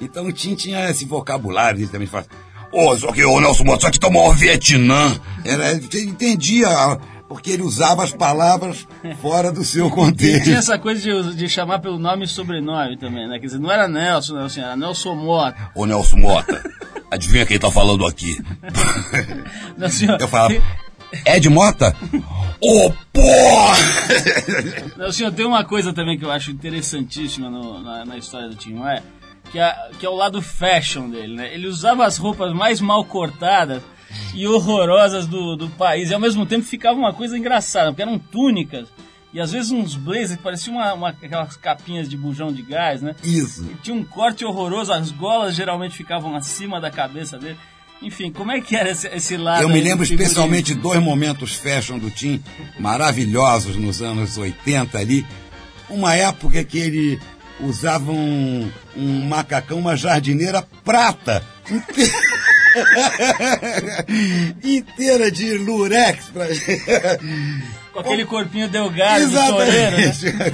Então 0.00 0.26
o 0.26 0.32
Tim 0.32 0.54
tinha 0.54 0.90
esse 0.90 1.04
vocabulário, 1.04 1.80
ele 1.80 1.86
também 1.86 2.08
fala, 2.08 2.26
ô, 2.72 2.90
oh, 2.90 2.98
só 2.98 3.12
que 3.12 3.24
o 3.24 3.40
Nelson 3.40 3.64
que 3.90 4.00
tomou 4.00 4.28
o 4.28 4.34
Vietnã. 4.34 5.18
Era, 5.44 5.70
ele 5.72 5.88
entendia 6.02 6.68
porque 7.30 7.52
ele 7.52 7.62
usava 7.62 8.02
as 8.02 8.10
palavras 8.10 8.88
fora 9.22 9.52
do 9.52 9.64
seu 9.64 9.88
contexto. 9.88 10.40
E 10.40 10.42
tinha 10.42 10.58
essa 10.58 10.76
coisa 10.76 11.00
de, 11.00 11.36
de, 11.36 11.48
chamar 11.48 11.78
pelo 11.78 11.96
nome 11.96 12.24
e 12.24 12.26
sobrenome 12.26 12.96
também, 12.96 13.28
né? 13.28 13.38
Quer 13.38 13.46
dizer, 13.46 13.60
não 13.60 13.70
era 13.70 13.86
Nelson, 13.86 14.34
Nelson 14.34 14.60
era 14.60 14.76
Nelson 14.76 15.14
Mota. 15.14 15.70
Ô 15.72 15.86
Nelson 15.86 16.16
Mota, 16.16 16.60
adivinha 17.08 17.46
quem 17.46 17.56
tá 17.56 17.70
falando 17.70 18.04
aqui? 18.04 18.36
Não, 19.78 19.88
senhor, 19.88 20.20
Eu 20.20 20.26
falava, 20.26 20.54
Ed 21.24 21.48
Mota? 21.48 21.94
Ô, 22.60 22.86
oh, 22.86 22.92
porra! 23.12 23.76
Não, 24.96 25.12
senhor, 25.12 25.30
tem 25.30 25.46
uma 25.46 25.64
coisa 25.64 25.92
também 25.92 26.18
que 26.18 26.24
eu 26.24 26.32
acho 26.32 26.50
interessantíssima 26.50 27.48
no, 27.48 27.80
na, 27.80 28.04
na, 28.06 28.18
história 28.18 28.48
do 28.48 28.56
Tim 28.56 28.74
Maia, 28.74 29.04
que 29.52 29.58
é, 29.60 29.72
que 30.00 30.04
é 30.04 30.08
o 30.08 30.16
lado 30.16 30.42
fashion 30.42 31.08
dele, 31.08 31.36
né? 31.36 31.54
Ele 31.54 31.68
usava 31.68 32.04
as 32.04 32.16
roupas 32.16 32.52
mais 32.52 32.80
mal 32.80 33.04
cortadas 33.04 33.80
e 34.34 34.46
horrorosas 34.46 35.26
do, 35.26 35.56
do 35.56 35.68
país. 35.70 36.10
E 36.10 36.14
ao 36.14 36.20
mesmo 36.20 36.46
tempo 36.46 36.64
ficava 36.64 36.98
uma 36.98 37.12
coisa 37.12 37.36
engraçada, 37.36 37.90
porque 37.90 38.02
eram 38.02 38.18
túnicas. 38.18 38.88
E 39.32 39.40
às 39.40 39.52
vezes 39.52 39.70
uns 39.70 39.94
blazers 39.94 40.36
que 40.36 40.42
pareciam 40.42 40.76
uma, 40.76 40.92
uma, 40.92 41.08
aquelas 41.10 41.56
capinhas 41.56 42.08
de 42.08 42.16
bujão 42.16 42.52
de 42.52 42.62
gás, 42.62 43.00
né? 43.00 43.14
Isso. 43.22 43.64
E 43.70 43.74
tinha 43.76 43.94
um 43.94 44.04
corte 44.04 44.44
horroroso, 44.44 44.92
as 44.92 45.10
golas 45.10 45.54
geralmente 45.54 45.96
ficavam 45.96 46.34
acima 46.34 46.80
da 46.80 46.90
cabeça 46.90 47.38
dele. 47.38 47.56
Enfim, 48.02 48.32
como 48.32 48.50
é 48.50 48.60
que 48.60 48.74
era 48.74 48.90
esse, 48.90 49.06
esse 49.08 49.36
lado? 49.36 49.62
Eu 49.62 49.68
me 49.68 49.80
lembro 49.80 50.04
especialmente 50.04 50.74
dois 50.74 51.00
momentos 51.02 51.54
fashion 51.54 51.98
do 51.98 52.10
Tim, 52.10 52.42
maravilhosos 52.78 53.76
nos 53.76 54.00
anos 54.00 54.38
80 54.38 54.98
ali. 54.98 55.24
Uma 55.88 56.14
época 56.14 56.64
que 56.64 56.78
ele 56.78 57.20
usava 57.60 58.10
um, 58.10 58.70
um 58.96 59.28
macacão, 59.28 59.78
uma 59.78 59.96
jardineira 59.96 60.66
prata. 60.82 61.44
inteira 64.62 65.30
de 65.30 65.58
lurex 65.58 66.26
pra... 66.26 66.46
com 67.92 68.00
aquele 68.00 68.24
corpinho 68.24 68.68
delgado 68.68 69.24
Exatamente. 69.24 70.18
de 70.18 70.32
né? 70.32 70.52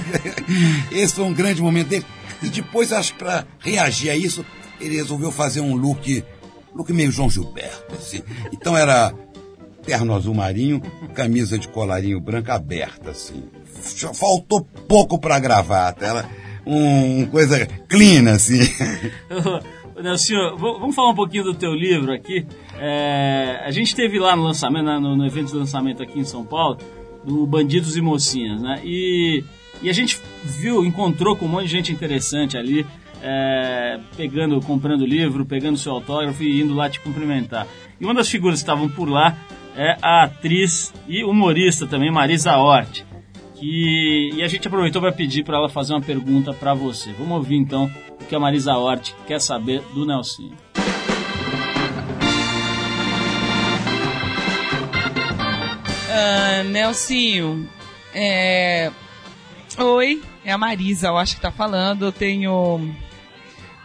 Esse 0.91 1.15
foi 1.15 1.25
um 1.25 1.33
grande 1.33 1.61
momento 1.61 1.87
dele. 1.87 2.05
E 2.41 2.49
depois, 2.49 2.91
acho 2.91 3.13
que 3.13 3.19
para 3.19 3.45
reagir 3.59 4.09
a 4.09 4.15
isso, 4.15 4.45
ele 4.79 4.95
resolveu 4.95 5.31
fazer 5.31 5.61
um 5.61 5.75
look, 5.75 6.23
look 6.73 6.91
meio 6.93 7.11
João 7.11 7.29
Gilberto, 7.29 7.95
assim. 7.95 8.21
Então 8.51 8.77
era 8.77 9.13
terno 9.83 10.13
azul 10.13 10.35
marinho, 10.35 10.81
camisa 11.13 11.57
de 11.57 11.67
colarinho 11.67 12.19
branco 12.19 12.51
aberta, 12.51 13.11
assim. 13.11 13.43
Faltou 14.13 14.67
pouco 14.87 15.17
pra 15.17 15.39
gravata, 15.39 16.05
ela 16.05 16.29
um 16.67 17.25
coisa 17.27 17.65
clean, 17.87 18.29
assim. 18.29 18.59
Nelson, 20.01 20.55
vamos 20.57 20.95
falar 20.95 21.09
um 21.09 21.15
pouquinho 21.15 21.43
do 21.43 21.53
teu 21.53 21.73
livro 21.73 22.13
aqui. 22.13 22.45
É, 22.79 23.61
a 23.63 23.71
gente 23.71 23.95
teve 23.95 24.19
lá 24.19 24.35
no 24.35 24.43
lançamento, 24.43 24.85
no, 24.85 25.15
no, 25.15 25.25
evento 25.25 25.47
de 25.47 25.55
lançamento 25.55 26.03
aqui 26.03 26.19
em 26.19 26.23
São 26.23 26.45
Paulo, 26.45 26.77
do 27.23 27.45
Bandidos 27.45 27.97
e 27.97 28.01
Mocinhas, 28.01 28.61
né? 28.61 28.79
E, 28.83 29.43
e 29.81 29.89
a 29.89 29.93
gente 29.93 30.19
viu, 30.43 30.85
encontrou 30.85 31.35
com 31.35 31.45
um 31.45 31.49
monte 31.49 31.65
de 31.65 31.71
gente 31.71 31.91
interessante 31.91 32.57
ali, 32.57 32.85
é, 33.21 33.99
pegando, 34.15 34.61
comprando 34.61 35.05
livro, 35.05 35.45
pegando 35.45 35.77
seu 35.77 35.93
autógrafo 35.93 36.43
e 36.43 36.61
indo 36.61 36.75
lá 36.75 36.89
te 36.89 36.99
cumprimentar. 36.99 37.67
E 37.99 38.05
uma 38.05 38.13
das 38.13 38.29
figuras 38.29 38.59
que 38.59 38.63
estavam 38.63 38.87
por 38.87 39.09
lá 39.09 39.35
é 39.75 39.97
a 40.01 40.23
atriz 40.23 40.93
e 41.07 41.23
humorista 41.23 41.87
também, 41.87 42.11
Marisa 42.11 42.55
Hort. 42.55 43.03
Que, 43.55 44.29
e 44.35 44.43
a 44.43 44.47
gente 44.47 44.67
aproveitou 44.67 45.01
para 45.01 45.11
pedir 45.11 45.43
para 45.43 45.57
ela 45.57 45.67
fazer 45.67 45.93
uma 45.93 46.01
pergunta 46.01 46.53
para 46.53 46.75
você. 46.75 47.11
Vamos 47.13 47.37
ouvir 47.37 47.55
então 47.55 47.89
que 48.27 48.35
a 48.35 48.39
Marisa 48.39 48.75
Hort 48.75 49.13
quer 49.25 49.39
saber 49.39 49.81
do 49.93 50.05
Nelsinho. 50.05 50.55
Uh, 56.09 56.63
Nelsinho, 56.69 57.69
é... 58.13 58.91
oi, 59.77 60.21
é 60.43 60.51
a 60.51 60.57
Marisa, 60.57 61.07
eu 61.07 61.17
acho 61.17 61.35
que 61.35 61.41
tá 61.41 61.51
falando. 61.51 62.05
Eu 62.05 62.11
tenho 62.11 62.79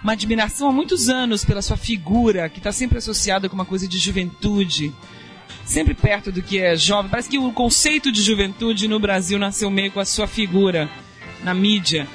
uma 0.02 0.12
admiração 0.12 0.68
há 0.68 0.72
muitos 0.72 1.08
anos 1.08 1.44
pela 1.44 1.62
sua 1.62 1.76
figura, 1.76 2.48
que 2.48 2.58
está 2.58 2.72
sempre 2.72 2.98
associada 2.98 3.48
com 3.48 3.54
uma 3.54 3.64
coisa 3.64 3.86
de 3.86 3.98
juventude 3.98 4.92
sempre 5.64 5.94
perto 5.94 6.32
do 6.32 6.42
que 6.42 6.58
é 6.58 6.76
jovem. 6.76 7.10
Parece 7.10 7.28
que 7.28 7.38
o 7.38 7.52
conceito 7.52 8.10
de 8.10 8.22
juventude 8.22 8.88
no 8.88 8.98
Brasil 8.98 9.38
nasceu 9.38 9.70
meio 9.70 9.92
com 9.92 10.00
a 10.00 10.04
sua 10.04 10.26
figura 10.26 10.88
na 11.42 11.54
mídia. 11.54 12.06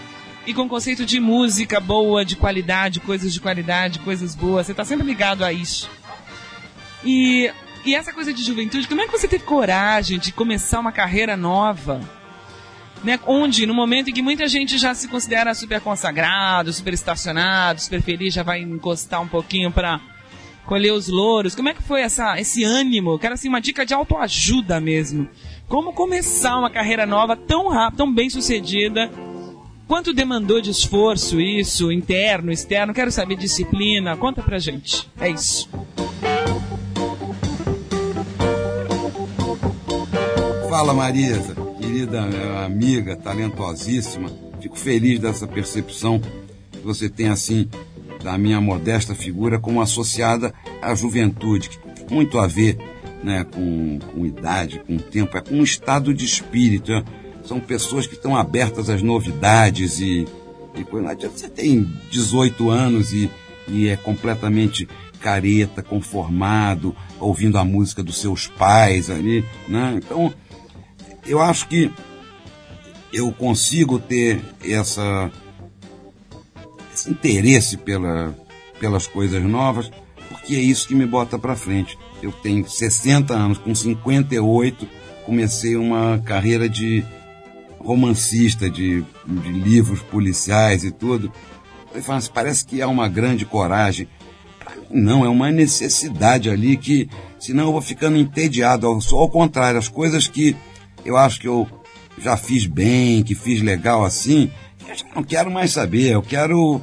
E 0.47 0.53
com 0.53 0.61
o 0.61 0.69
conceito 0.69 1.05
de 1.05 1.19
música 1.19 1.77
boa, 1.77 2.23
de 2.23 2.37
qualidade, 2.37 3.01
coisas 3.01 3.33
de 3.33 3.41
qualidade, 3.41 3.99
coisas 3.99 4.33
boas. 4.33 4.65
Você 4.65 4.71
está 4.71 4.85
sempre 4.85 5.05
ligado 5.05 5.43
a 5.43 5.51
isso. 5.51 5.89
E, 7.03 7.51
e 7.83 7.93
essa 7.93 8.13
coisa 8.13 8.33
de 8.33 8.41
juventude, 8.43 8.87
como 8.87 9.01
é 9.01 9.05
que 9.05 9.11
você 9.11 9.27
teve 9.27 9.43
coragem 9.43 10.17
de 10.17 10.31
começar 10.31 10.79
uma 10.79 10.93
carreira 10.93 11.35
nova? 11.35 11.99
Né, 13.03 13.19
onde, 13.27 13.65
no 13.65 13.73
momento 13.73 14.09
em 14.09 14.13
que 14.13 14.21
muita 14.21 14.47
gente 14.47 14.77
já 14.77 14.95
se 14.95 15.09
considera 15.09 15.53
super 15.53 15.81
consagrado, 15.81 16.71
super 16.71 16.93
estacionado, 16.93 17.81
super 17.81 18.01
feliz, 18.01 18.33
já 18.33 18.41
vai 18.41 18.61
encostar 18.61 19.21
um 19.21 19.27
pouquinho 19.27 19.69
para 19.69 19.99
colher 20.65 20.93
os 20.93 21.09
louros. 21.09 21.55
Como 21.55 21.67
é 21.67 21.73
que 21.73 21.83
foi 21.83 22.01
essa, 22.01 22.39
esse 22.39 22.63
ânimo? 22.63 23.19
Quero 23.19 23.33
assim 23.33 23.49
uma 23.49 23.59
dica 23.59 23.85
de 23.85 23.93
autoajuda 23.93 24.79
mesmo. 24.79 25.27
Como 25.67 25.91
começar 25.91 26.57
uma 26.57 26.69
carreira 26.69 27.05
nova 27.05 27.35
tão 27.35 27.67
rápida, 27.67 27.97
tão 27.97 28.13
bem 28.13 28.29
sucedida? 28.29 29.11
Quanto 29.87 30.13
demandou 30.13 30.59
de 30.59 30.69
esforço 30.69 31.39
isso, 31.39 31.91
interno, 31.91 32.51
externo? 32.51 32.93
Quero 32.93 33.09
saber 33.09 33.37
disciplina. 33.37 34.17
Conta 34.17 34.41
pra 34.41 34.59
gente. 34.59 35.09
É 35.19 35.29
isso. 35.29 35.69
Fala 40.69 40.93
Marisa, 40.93 41.55
querida 41.79 42.21
amiga, 42.65 43.15
talentosíssima. 43.15 44.29
Fico 44.59 44.77
feliz 44.77 45.19
dessa 45.19 45.47
percepção 45.47 46.19
que 46.71 46.79
você 46.79 47.09
tem 47.09 47.29
assim 47.29 47.69
da 48.21 48.37
minha 48.37 48.59
modesta 48.59 49.15
figura 49.15 49.57
como 49.57 49.81
associada 49.81 50.53
à 50.81 50.93
juventude, 50.93 51.69
que 51.69 51.77
tem 51.77 52.05
muito 52.11 52.37
a 52.39 52.45
ver 52.45 52.77
né, 53.23 53.45
com, 53.45 53.99
com 53.99 54.25
idade, 54.25 54.79
com 54.85 54.97
tempo, 54.97 55.37
é 55.37 55.41
com 55.41 55.55
um 55.55 55.63
estado 55.63 56.13
de 56.13 56.25
espírito. 56.25 56.91
Né? 56.91 57.03
São 57.47 57.59
pessoas 57.59 58.05
que 58.05 58.15
estão 58.15 58.35
abertas 58.35 58.89
às 58.89 59.01
novidades 59.01 59.99
e, 59.99 60.27
e 60.75 60.85
não 60.91 61.07
adianta 61.07 61.37
você 61.37 61.47
tem 61.47 61.89
18 62.11 62.69
anos 62.69 63.13
e, 63.13 63.29
e 63.67 63.87
é 63.87 63.95
completamente 63.95 64.87
careta, 65.21 65.81
conformado, 65.81 66.95
ouvindo 67.19 67.57
a 67.57 67.63
música 67.63 68.03
dos 68.03 68.19
seus 68.19 68.47
pais 68.47 69.09
ali, 69.09 69.45
né? 69.67 69.95
Então, 69.97 70.33
eu 71.25 71.41
acho 71.41 71.67
que 71.67 71.91
eu 73.11 73.31
consigo 73.31 73.97
ter 73.97 74.41
essa, 74.63 75.31
esse 76.93 77.09
interesse 77.09 77.77
pela, 77.77 78.35
pelas 78.79 79.07
coisas 79.07 79.41
novas, 79.43 79.89
porque 80.29 80.55
é 80.55 80.59
isso 80.59 80.87
que 80.87 80.93
me 80.93 81.05
bota 81.05 81.39
para 81.39 81.55
frente. 81.55 81.97
Eu 82.21 82.31
tenho 82.31 82.67
60 82.67 83.33
anos, 83.33 83.57
com 83.57 83.73
58 83.73 84.87
comecei 85.27 85.75
uma 85.75 86.19
carreira 86.19 86.69
de 86.69 87.03
romancista, 87.87 88.69
de, 88.69 89.01
de 89.25 89.49
livros 89.49 90.01
policiais 90.01 90.83
e 90.83 90.91
tudo. 90.91 91.31
Eu 91.95 92.03
falo 92.03 92.17
assim, 92.17 92.29
parece 92.33 92.65
que 92.65 92.81
há 92.81 92.87
uma 92.87 93.07
grande 93.07 93.45
coragem. 93.45 94.09
Não, 94.91 95.23
é 95.23 95.29
uma 95.29 95.49
necessidade 95.51 96.49
ali 96.49 96.75
que, 96.75 97.09
senão 97.39 97.67
eu 97.67 97.71
vou 97.71 97.81
ficando 97.81 98.17
entediado. 98.17 98.99
Só 98.99 99.19
ao 99.19 99.29
contrário, 99.29 99.79
as 99.79 99.87
coisas 99.87 100.27
que 100.27 100.53
eu 101.05 101.15
acho 101.15 101.39
que 101.39 101.47
eu 101.47 101.65
já 102.17 102.35
fiz 102.35 102.65
bem, 102.65 103.23
que 103.23 103.33
fiz 103.33 103.61
legal 103.61 104.03
assim, 104.03 104.51
eu 104.85 104.93
já 104.93 105.05
não 105.15 105.23
quero 105.23 105.49
mais 105.49 105.71
saber. 105.71 106.11
Eu 106.11 106.21
quero, 106.21 106.81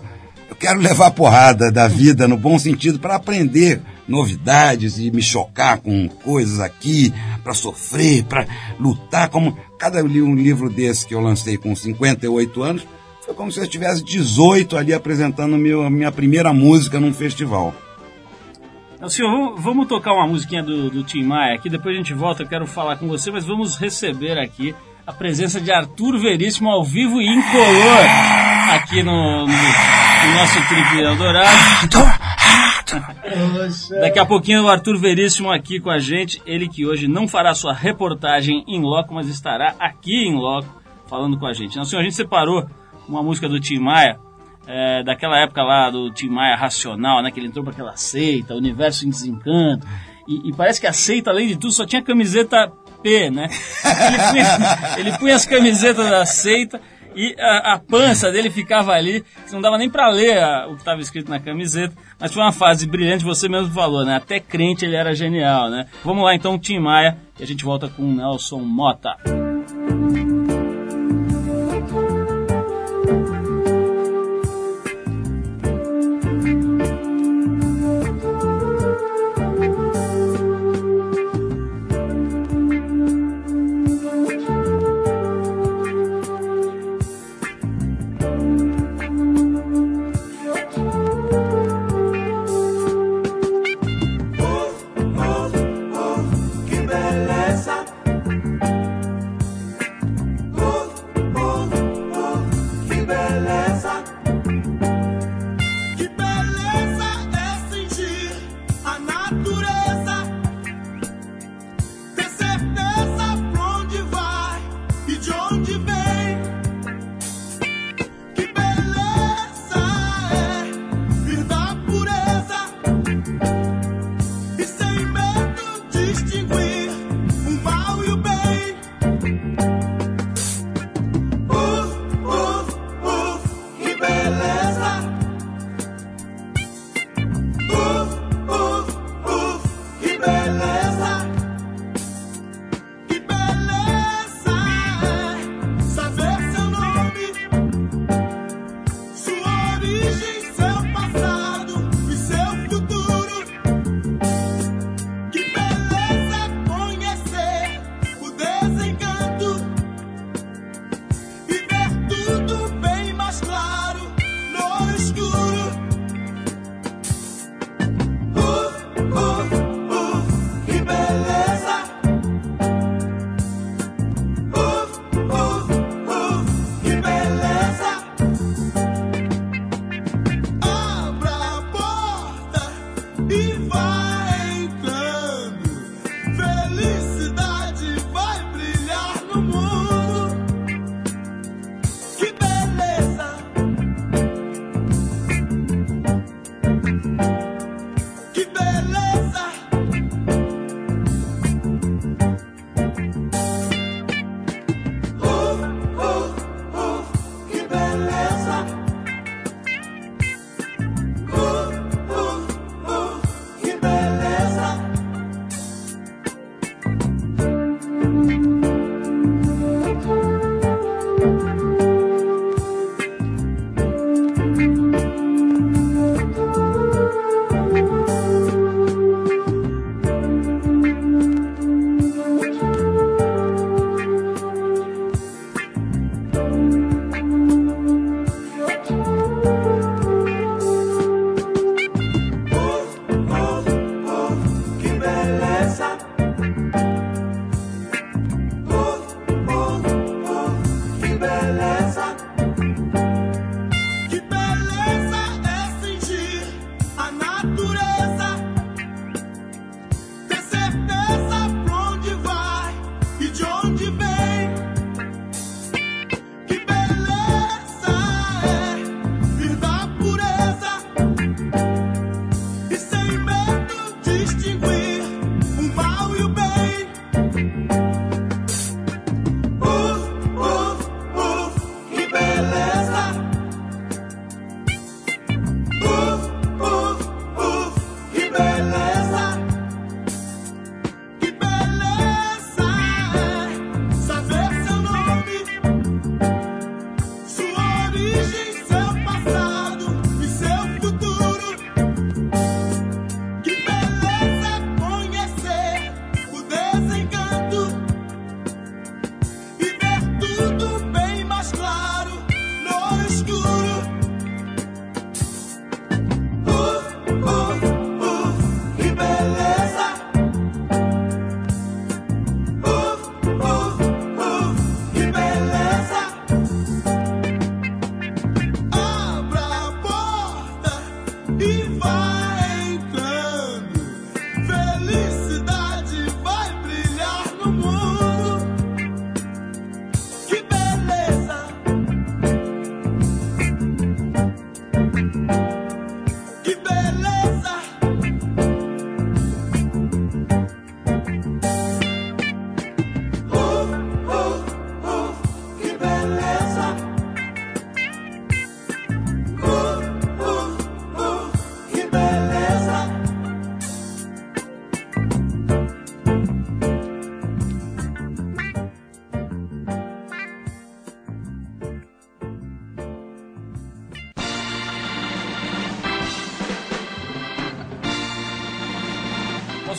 eu 0.48 0.56
quero 0.56 0.80
levar 0.80 1.10
porrada 1.10 1.70
da 1.70 1.86
vida 1.86 2.26
no 2.26 2.38
bom 2.38 2.58
sentido 2.58 2.98
para 2.98 3.16
aprender 3.16 3.78
novidades 4.08 4.98
e 4.98 5.10
me 5.10 5.20
chocar 5.20 5.80
com 5.80 6.08
coisas 6.08 6.60
aqui, 6.60 7.12
para 7.44 7.54
sofrer, 7.54 8.24
para 8.24 8.46
lutar. 8.80 9.28
Como 9.28 9.56
cada 9.78 10.02
um 10.02 10.34
livro 10.34 10.68
desse 10.70 11.06
que 11.06 11.14
eu 11.14 11.20
lancei 11.20 11.56
com 11.56 11.76
58 11.76 12.62
anos, 12.62 12.86
foi 13.24 13.34
como 13.34 13.52
se 13.52 13.60
eu 13.60 13.68
tivesse 13.68 14.02
18 14.02 14.76
ali 14.76 14.92
apresentando 14.92 15.56
meu, 15.56 15.82
a 15.82 15.90
minha 15.90 16.10
primeira 16.10 16.52
música 16.52 16.98
num 16.98 17.12
festival. 17.12 17.74
Então, 18.96 19.08
senhor, 19.08 19.56
vamos 19.56 19.86
tocar 19.86 20.14
uma 20.14 20.26
musiquinha 20.26 20.62
do, 20.62 20.88
do 20.88 21.04
Tim 21.04 21.22
Maia 21.22 21.54
aqui, 21.54 21.68
depois 21.68 21.94
a 21.94 21.98
gente 21.98 22.14
volta, 22.14 22.42
eu 22.42 22.48
quero 22.48 22.66
falar 22.66 22.96
com 22.96 23.06
você, 23.06 23.30
mas 23.30 23.44
vamos 23.44 23.76
receber 23.76 24.38
aqui 24.38 24.74
a 25.06 25.12
presença 25.12 25.60
de 25.60 25.70
Arthur 25.70 26.18
Veríssimo 26.18 26.70
ao 26.70 26.82
vivo 26.82 27.20
e 27.20 27.26
incolor 27.26 28.06
aqui 28.72 29.02
no, 29.02 29.12
no, 29.12 29.46
no 29.46 30.34
nosso 30.34 30.58
Trip 30.68 30.98
Eldorado. 30.98 32.23
Daqui 34.00 34.18
a 34.18 34.26
pouquinho 34.26 34.64
o 34.64 34.68
Arthur 34.68 34.98
Veríssimo 34.98 35.50
aqui 35.50 35.80
com 35.80 35.90
a 35.90 35.98
gente, 35.98 36.40
ele 36.46 36.68
que 36.68 36.86
hoje 36.86 37.08
não 37.08 37.28
fará 37.28 37.54
sua 37.54 37.72
reportagem 37.72 38.64
em 38.66 38.80
loco, 38.80 39.14
mas 39.14 39.28
estará 39.28 39.74
aqui 39.78 40.26
em 40.26 40.34
loco 40.34 40.82
falando 41.06 41.38
com 41.38 41.46
a 41.46 41.52
gente. 41.52 41.72
Então, 41.72 41.84
senhor, 41.84 42.00
a 42.00 42.04
gente 42.04 42.16
separou 42.16 42.66
uma 43.08 43.22
música 43.22 43.48
do 43.48 43.60
Tim 43.60 43.78
Maia, 43.78 44.18
é, 44.66 45.02
daquela 45.02 45.38
época 45.38 45.62
lá 45.62 45.90
do 45.90 46.10
Tim 46.10 46.28
Maia 46.28 46.56
Racional, 46.56 47.22
né, 47.22 47.30
que 47.30 47.38
ele 47.38 47.48
entrou 47.48 47.62
para 47.64 47.72
aquela 47.72 47.96
seita, 47.96 48.54
Universo 48.54 49.06
em 49.06 49.10
Desencanto, 49.10 49.86
e, 50.26 50.48
e 50.48 50.52
parece 50.54 50.80
que 50.80 50.86
a 50.86 50.92
seita, 50.92 51.30
além 51.30 51.48
de 51.48 51.56
tudo, 51.56 51.72
só 51.72 51.84
tinha 51.84 52.02
camiseta 52.02 52.72
P, 53.02 53.30
né? 53.30 53.48
Ele 53.84 54.18
punha, 54.30 54.98
ele 54.98 55.18
punha 55.18 55.34
as 55.34 55.44
camisetas 55.44 56.08
da 56.08 56.24
seita 56.24 56.80
e 57.14 57.34
a, 57.38 57.74
a, 57.74 57.78
pança 57.78 58.30
dele 58.30 58.50
ficava 58.50 58.92
ali, 58.92 59.24
não 59.52 59.60
dava 59.60 59.78
nem 59.78 59.88
para 59.90 60.08
ler 60.08 60.42
a, 60.42 60.66
o 60.66 60.74
que 60.74 60.80
estava 60.80 61.00
escrito 61.00 61.30
na 61.30 61.40
camiseta, 61.40 61.94
mas 62.18 62.32
foi 62.32 62.42
uma 62.42 62.52
fase 62.52 62.86
brilhante, 62.86 63.24
você 63.24 63.48
mesmo 63.48 63.72
falou, 63.72 64.04
né? 64.04 64.16
Até 64.16 64.40
crente 64.40 64.84
ele 64.84 64.96
era 64.96 65.14
genial, 65.14 65.70
né? 65.70 65.86
Vamos 66.04 66.24
lá 66.24 66.34
então, 66.34 66.58
Tim 66.58 66.78
Maia, 66.78 67.16
e 67.38 67.42
a 67.42 67.46
gente 67.46 67.64
volta 67.64 67.88
com 67.88 68.02
Nelson 68.02 68.60
Mota. 68.60 69.16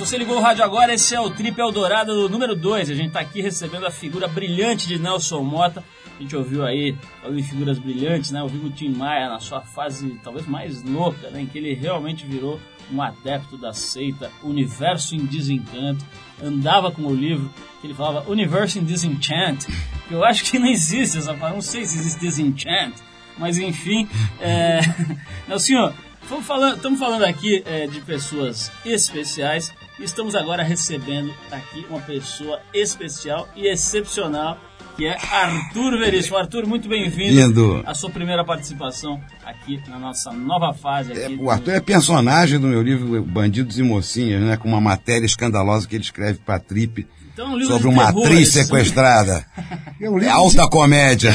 Você 0.06 0.20
ligou 0.20 0.38
o 0.38 0.40
rádio 0.40 0.64
agora, 0.64 0.94
esse 0.94 1.16
é 1.16 1.20
o 1.20 1.32
Trip 1.32 1.60
Eldorado 1.60 2.30
número 2.30 2.56
2. 2.56 2.92
A 2.92 2.94
gente 2.94 3.08
está 3.08 3.22
aqui 3.22 3.42
recebendo 3.42 3.88
a 3.88 3.92
figura 3.92 4.28
brilhante 4.28 4.88
de 4.88 5.00
Nelson 5.00 5.42
Mota. 5.42 5.84
A 6.16 6.22
gente 6.22 6.36
ouviu 6.36 6.64
aí, 6.64 6.96
em 7.28 7.42
figuras 7.42 7.80
brilhantes, 7.80 8.30
né? 8.30 8.44
Ouviu 8.44 8.66
o 8.66 8.70
Tim 8.70 8.90
Maia 8.90 9.28
na 9.30 9.40
sua 9.40 9.62
fase 9.62 10.20
talvez 10.24 10.46
mais 10.46 10.84
louca, 10.84 11.32
né? 11.32 11.42
Em 11.42 11.48
que 11.48 11.58
ele 11.58 11.74
realmente 11.74 12.24
virou 12.24 12.60
um 12.94 13.02
adepto 13.02 13.58
da 13.58 13.74
seita 13.74 14.32
Universo 14.44 15.16
em 15.16 15.26
Desencanto. 15.26 16.06
Andava 16.40 16.92
com 16.92 17.02
o 17.02 17.16
livro 17.16 17.52
que 17.82 17.88
ele 17.88 17.96
falava 17.96 18.30
Universo 18.30 18.78
in 18.78 18.84
Disenchant. 18.84 19.66
Eu 20.12 20.24
acho 20.24 20.44
que 20.44 20.60
não 20.60 20.68
existe 20.68 21.18
essa 21.18 21.34
palavra, 21.34 21.56
não 21.56 21.62
sei 21.62 21.84
se 21.84 21.98
existe 21.98 22.20
Disenchant, 22.20 22.94
mas 23.40 23.58
enfim. 23.58 24.08
É... 24.40 24.82
Nelson, 25.50 25.92
falando, 26.44 26.76
estamos 26.76 27.00
falando 27.00 27.24
aqui 27.24 27.64
é, 27.66 27.88
de 27.88 28.02
pessoas 28.02 28.72
especiais 28.86 29.74
estamos 30.00 30.36
agora 30.36 30.64
recebendo 30.64 31.34
aqui 31.52 31.86
uma 31.90 32.02
pessoa 32.02 32.60
especial 32.74 33.48
e 33.56 33.68
excepcional, 33.68 34.58
que 34.98 35.06
é 35.06 35.16
Arthur 35.16 35.98
Veríssimo. 35.98 36.38
Arthur, 36.38 36.66
muito 36.66 36.88
bem-vindo 36.88 37.84
à 37.86 37.94
sua 37.94 38.10
primeira 38.10 38.44
participação 38.44 39.22
aqui 39.44 39.82
na 39.88 40.00
nossa 40.00 40.32
nova 40.32 40.74
fase. 40.74 41.14
É, 41.14 41.30
o 41.30 41.50
Arthur 41.50 41.72
é 41.72 41.80
personagem 41.80 42.60
do 42.60 42.68
meu 42.68 42.82
livro 42.82 43.22
Bandidos 43.24 43.78
e 43.80 43.84
Mocinhas, 43.84 44.42
né, 44.42 44.58
com 44.58 44.68
uma 44.68 44.82
matéria 44.82 45.26
escandalosa 45.26 45.88
que 45.88 45.96
ele 45.96 46.04
escreve 46.04 46.40
para 46.40 46.56
a 46.56 46.60
Trip. 46.60 47.08
Então, 47.36 47.54
um 47.54 47.66
sobre 47.66 47.90
uma 47.90 48.06
terror, 48.06 48.26
atriz 48.26 48.54
sequestrada. 48.54 49.46
É, 49.98 50.10
um 50.10 50.20
é 50.20 50.28
alta 50.28 50.64
de... 50.64 50.70
comédia. 50.70 51.32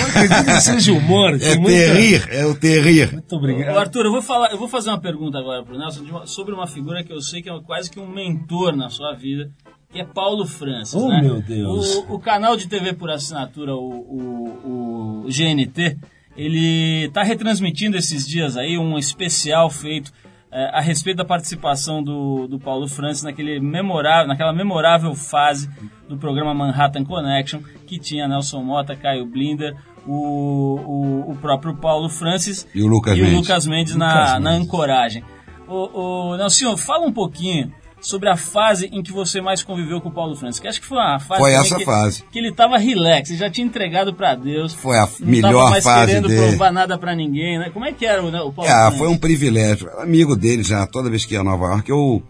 Eu 0.46 0.60
seja 0.60 0.92
humor. 0.92 1.30
É 1.40 1.56
muita... 1.56 1.70
terrir, 1.70 2.28
é 2.30 2.44
o 2.44 2.54
terrir. 2.54 3.12
Muito 3.12 3.36
obrigado. 3.36 3.78
Arthur, 3.78 4.04
eu 4.04 4.12
vou, 4.12 4.20
falar, 4.20 4.50
eu 4.50 4.58
vou 4.58 4.68
fazer 4.68 4.90
uma 4.90 5.00
pergunta 5.00 5.38
agora 5.38 5.64
para 5.64 5.74
o 5.74 5.78
Nelson 5.78 6.02
uma, 6.02 6.26
sobre 6.26 6.52
uma 6.52 6.66
figura 6.66 7.02
que 7.02 7.10
eu 7.10 7.20
sei 7.22 7.40
que 7.40 7.48
é 7.48 7.60
quase 7.60 7.90
que 7.90 7.98
um 7.98 8.06
mentor 8.06 8.76
na 8.76 8.90
sua 8.90 9.14
vida, 9.14 9.50
que 9.90 9.98
é 9.98 10.04
Paulo 10.04 10.46
Francis. 10.46 10.94
Oh, 10.94 11.08
né? 11.08 11.22
meu 11.22 11.40
Deus. 11.40 11.96
O, 11.96 12.14
o, 12.14 12.18
canal 12.18 12.54
de 12.54 12.68
TV 12.68 12.92
por 12.92 13.10
assinatura, 13.10 13.74
o, 13.74 13.88
o, 13.88 15.24
o 15.24 15.28
GNT, 15.28 15.96
ele 16.36 17.06
está 17.06 17.22
retransmitindo 17.22 17.96
esses 17.96 18.28
dias 18.28 18.58
aí 18.58 18.76
um 18.76 18.98
especial 18.98 19.70
feito 19.70 20.12
é, 20.52 20.70
a 20.72 20.80
respeito 20.80 21.18
da 21.18 21.24
participação 21.24 22.02
do, 22.02 22.48
do 22.48 22.58
Paulo 22.58 22.88
Francis 22.88 23.22
naquele 23.22 23.60
memorável, 23.60 24.26
naquela 24.26 24.52
memorável 24.52 25.14
fase 25.14 25.70
do 26.08 26.16
programa 26.16 26.52
Manhattan 26.52 27.04
Connection, 27.04 27.60
que 27.86 27.98
tinha 27.98 28.26
Nelson 28.26 28.62
Mota, 28.62 28.96
Caio 28.96 29.24
Blinder, 29.26 29.76
o, 30.06 30.12
o, 30.12 31.30
o 31.32 31.36
próprio 31.36 31.76
Paulo 31.76 32.08
Francis 32.08 32.66
e 32.74 32.82
o 32.82 32.86
Lucas 32.86 33.16
e 33.16 33.20
Mendes, 33.20 33.36
o 33.36 33.40
Lucas 33.40 33.66
Mendes 33.66 33.96
na, 33.96 34.08
Lucas 34.08 34.30
Mendes. 34.30 34.44
na 34.44 34.50
ancoragem. 34.50 35.24
O, 35.68 36.32
o 36.32 36.36
Nelson, 36.36 36.76
fala 36.76 37.06
um 37.06 37.12
pouquinho 37.12 37.72
sobre 38.00 38.28
a 38.28 38.36
fase 38.36 38.86
em 38.92 39.02
que 39.02 39.12
você 39.12 39.40
mais 39.40 39.62
conviveu 39.62 40.00
com 40.00 40.08
o 40.08 40.12
Paulo 40.12 40.34
Francis. 40.34 40.60
Que 40.60 40.68
acho 40.68 40.80
que 40.80 40.86
foi 40.86 40.98
uma 40.98 41.18
fase 41.18 41.40
foi 41.40 41.52
essa 41.52 41.76
que, 41.76 41.84
fase 41.84 42.24
que 42.30 42.38
ele 42.38 42.48
estava 42.48 42.78
relax, 42.78 43.30
ele 43.30 43.38
já 43.38 43.50
tinha 43.50 43.66
entregado 43.66 44.14
para 44.14 44.34
Deus. 44.34 44.74
Foi 44.74 44.98
a 44.98 45.08
melhor 45.20 45.70
mais 45.70 45.84
fase 45.84 46.06
querendo 46.06 46.28
dele. 46.28 46.48
provar 46.48 46.72
nada 46.72 46.98
para 46.98 47.14
ninguém, 47.14 47.58
né? 47.58 47.70
Como 47.70 47.84
é 47.84 47.92
que 47.92 48.06
era 48.06 48.22
o, 48.22 48.28
o 48.48 48.52
Paulo? 48.52 48.70
É, 48.70 48.90
foi 48.92 49.08
um 49.08 49.16
privilégio. 49.16 49.90
Amigo 49.98 50.34
dele 50.34 50.62
já, 50.62 50.86
toda 50.86 51.10
vez 51.10 51.24
que 51.24 51.34
ia 51.34 51.40
a 51.40 51.44
Nova 51.44 51.66
York, 51.66 51.90
eu 51.90 52.22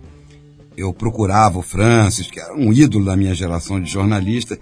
eu 0.77 0.95
procurava 0.95 1.59
o 1.59 1.63
Francis, 1.63 2.31
que 2.31 2.41
era 2.41 2.55
um 2.55 2.73
ídolo 2.73 3.05
da 3.05 3.17
minha 3.17 3.35
geração 3.35 3.81
de 3.81 3.91
jornalista. 3.91 4.59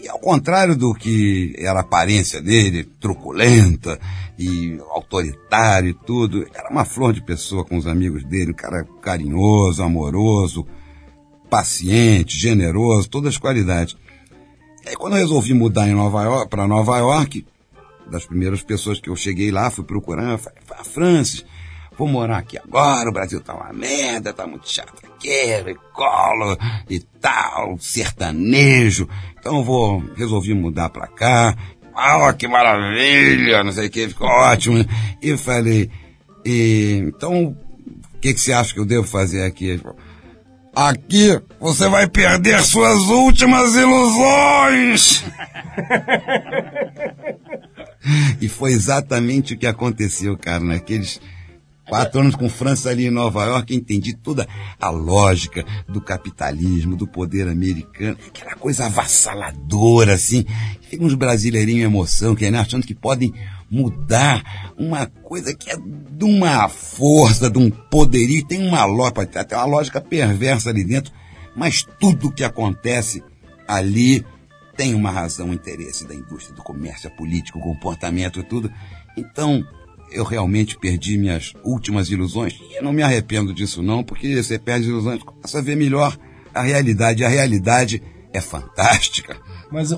E 0.00 0.08
ao 0.08 0.18
contrário 0.18 0.76
do 0.76 0.94
que 0.94 1.54
era 1.58 1.80
a 1.80 1.82
aparência 1.82 2.40
dele, 2.40 2.84
truculenta 3.00 3.98
e 4.38 4.78
autoritário 4.90 5.90
e 5.90 5.94
tudo, 5.94 6.46
era 6.54 6.70
uma 6.70 6.84
flor 6.84 7.12
de 7.12 7.20
pessoa 7.20 7.64
com 7.64 7.76
os 7.76 7.86
amigos 7.86 8.24
dele, 8.24 8.52
um 8.52 8.54
cara 8.54 8.86
carinhoso, 9.02 9.82
amoroso, 9.82 10.66
paciente, 11.50 12.38
generoso, 12.38 13.08
todas 13.08 13.34
as 13.34 13.38
qualidades. 13.38 13.96
E 14.84 14.90
aí 14.90 14.96
quando 14.96 15.14
eu 15.14 15.20
resolvi 15.20 15.52
mudar 15.52 15.86
para 16.48 16.68
Nova 16.68 16.98
York, 16.98 17.44
das 18.08 18.24
primeiras 18.24 18.62
pessoas 18.62 19.00
que 19.00 19.10
eu 19.10 19.16
cheguei 19.16 19.50
lá, 19.50 19.70
fui 19.70 19.84
procurando, 19.84 20.38
falei, 20.38 20.58
Francis, 20.84 21.44
vou 21.98 22.06
morar 22.06 22.38
aqui 22.38 22.56
agora, 22.56 23.10
o 23.10 23.12
Brasil 23.12 23.40
tá 23.40 23.54
uma 23.54 23.72
merda, 23.72 24.32
tá 24.32 24.46
muito 24.46 24.70
chato 24.70 24.94
aqui, 25.04 25.28
e 25.28 25.74
colo 25.92 26.56
e 26.88 27.00
tal, 27.00 27.76
sertanejo. 27.80 29.08
Então 29.38 29.64
vou, 29.64 30.02
resolvi 30.16 30.54
mudar 30.54 30.90
pra 30.90 31.08
cá. 31.08 31.56
Ah, 31.94 32.32
que 32.32 32.46
maravilha, 32.46 33.64
não 33.64 33.72
sei 33.72 33.88
o 33.88 33.90
que, 33.90 34.08
ficou 34.08 34.28
ótimo. 34.28 34.84
E 35.20 35.36
falei, 35.36 35.90
e, 36.46 37.02
então, 37.04 37.56
o 38.14 38.18
que, 38.20 38.32
que 38.32 38.40
você 38.40 38.52
acha 38.52 38.72
que 38.72 38.78
eu 38.78 38.86
devo 38.86 39.04
fazer 39.04 39.42
aqui? 39.42 39.80
Aqui 40.76 41.40
você 41.58 41.88
vai 41.88 42.08
perder 42.08 42.60
suas 42.60 43.08
últimas 43.08 43.74
ilusões! 43.74 45.24
e 48.40 48.48
foi 48.48 48.70
exatamente 48.70 49.54
o 49.54 49.58
que 49.58 49.66
aconteceu, 49.66 50.38
cara, 50.38 50.62
naqueles 50.62 51.20
Quatro 51.88 52.20
anos 52.20 52.34
com 52.34 52.50
França 52.50 52.90
ali 52.90 53.06
em 53.06 53.10
Nova 53.10 53.44
York, 53.44 53.74
entendi 53.74 54.12
toda 54.12 54.46
a 54.78 54.90
lógica 54.90 55.64
do 55.88 56.00
capitalismo, 56.00 56.96
do 56.96 57.06
poder 57.06 57.48
americano, 57.48 58.18
aquela 58.28 58.54
coisa 58.54 58.86
avassaladora, 58.86 60.12
assim. 60.12 60.44
Fica 60.82 61.02
uns 61.02 61.14
brasileirinhos 61.14 61.80
em 61.80 61.84
emoção, 61.84 62.34
que, 62.34 62.50
né, 62.50 62.58
achando 62.58 62.86
que 62.86 62.94
podem 62.94 63.32
mudar 63.70 64.72
uma 64.76 65.06
coisa 65.06 65.54
que 65.54 65.70
é 65.70 65.76
de 65.76 66.24
uma 66.24 66.68
força, 66.68 67.50
de 67.50 67.58
um 67.58 67.70
poderio, 67.70 68.46
tem 68.46 68.66
uma 68.66 68.84
lógica, 68.84 69.40
até 69.40 69.56
uma 69.56 69.66
lógica 69.66 70.00
perversa 70.00 70.70
ali 70.70 70.84
dentro, 70.84 71.12
mas 71.56 71.86
tudo 71.98 72.32
que 72.32 72.44
acontece 72.44 73.22
ali 73.66 74.24
tem 74.76 74.94
uma 74.94 75.10
razão, 75.10 75.48
um 75.48 75.52
interesse 75.52 76.06
da 76.06 76.14
indústria, 76.14 76.54
do 76.54 76.62
comércio, 76.62 77.10
político, 77.10 77.60
comportamento 77.60 78.38
e 78.38 78.44
tudo. 78.44 78.70
Então, 79.16 79.66
eu 80.10 80.24
realmente 80.24 80.78
perdi 80.78 81.18
minhas 81.18 81.52
últimas 81.64 82.10
ilusões. 82.10 82.54
E 82.70 82.78
eu 82.78 82.82
não 82.82 82.92
me 82.92 83.02
arrependo 83.02 83.52
disso 83.52 83.82
não, 83.82 84.02
porque 84.02 84.42
você 84.42 84.58
perde 84.58 84.88
ilusões, 84.88 85.22
começa 85.22 85.58
a 85.58 85.62
ver 85.62 85.76
melhor 85.76 86.16
a 86.54 86.62
realidade. 86.62 87.24
A 87.24 87.28
realidade 87.28 88.02
é 88.32 88.40
fantástica. 88.40 89.36
Mas, 89.70 89.92
é, 89.92 89.96